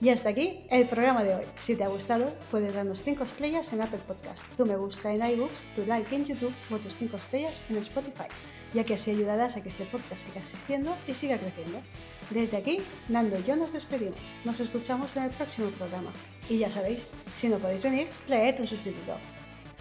y 0.00 0.10
hasta 0.10 0.28
aquí 0.28 0.66
el 0.68 0.86
programa 0.86 1.24
de 1.24 1.36
hoy. 1.36 1.44
Si 1.58 1.74
te 1.74 1.84
ha 1.84 1.88
gustado, 1.88 2.34
puedes 2.50 2.74
darnos 2.74 3.02
5 3.02 3.24
estrellas 3.24 3.72
en 3.72 3.80
Apple 3.80 4.02
Podcast, 4.06 4.54
tu 4.54 4.66
me 4.66 4.76
gusta 4.76 5.10
en 5.10 5.26
iBooks, 5.26 5.68
tu 5.74 5.86
like 5.86 6.14
en 6.14 6.26
YouTube 6.26 6.54
o 6.70 6.78
tus 6.78 6.98
5 6.98 7.16
estrellas 7.16 7.64
en 7.70 7.78
Spotify, 7.78 8.28
ya 8.74 8.84
que 8.84 8.92
así 8.92 9.10
ayudarás 9.10 9.56
a 9.56 9.62
que 9.62 9.70
este 9.70 9.86
podcast 9.86 10.26
siga 10.26 10.40
existiendo 10.40 10.94
y 11.08 11.14
siga 11.14 11.38
creciendo. 11.38 11.80
Desde 12.30 12.56
aquí, 12.56 12.80
Nando 13.08 13.38
y 13.38 13.44
yo 13.44 13.56
nos 13.56 13.72
despedimos. 13.72 14.34
Nos 14.44 14.60
escuchamos 14.60 15.16
en 15.16 15.24
el 15.24 15.30
próximo 15.30 15.70
programa. 15.70 16.12
Y 16.48 16.58
ya 16.58 16.70
sabéis, 16.70 17.10
si 17.34 17.48
no 17.48 17.58
podéis 17.58 17.84
venir, 17.84 18.08
traed 18.26 18.60
un 18.60 18.66
sustituto. 18.66 19.16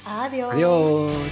Adiós. 0.05 0.53
Adiós. 0.53 1.23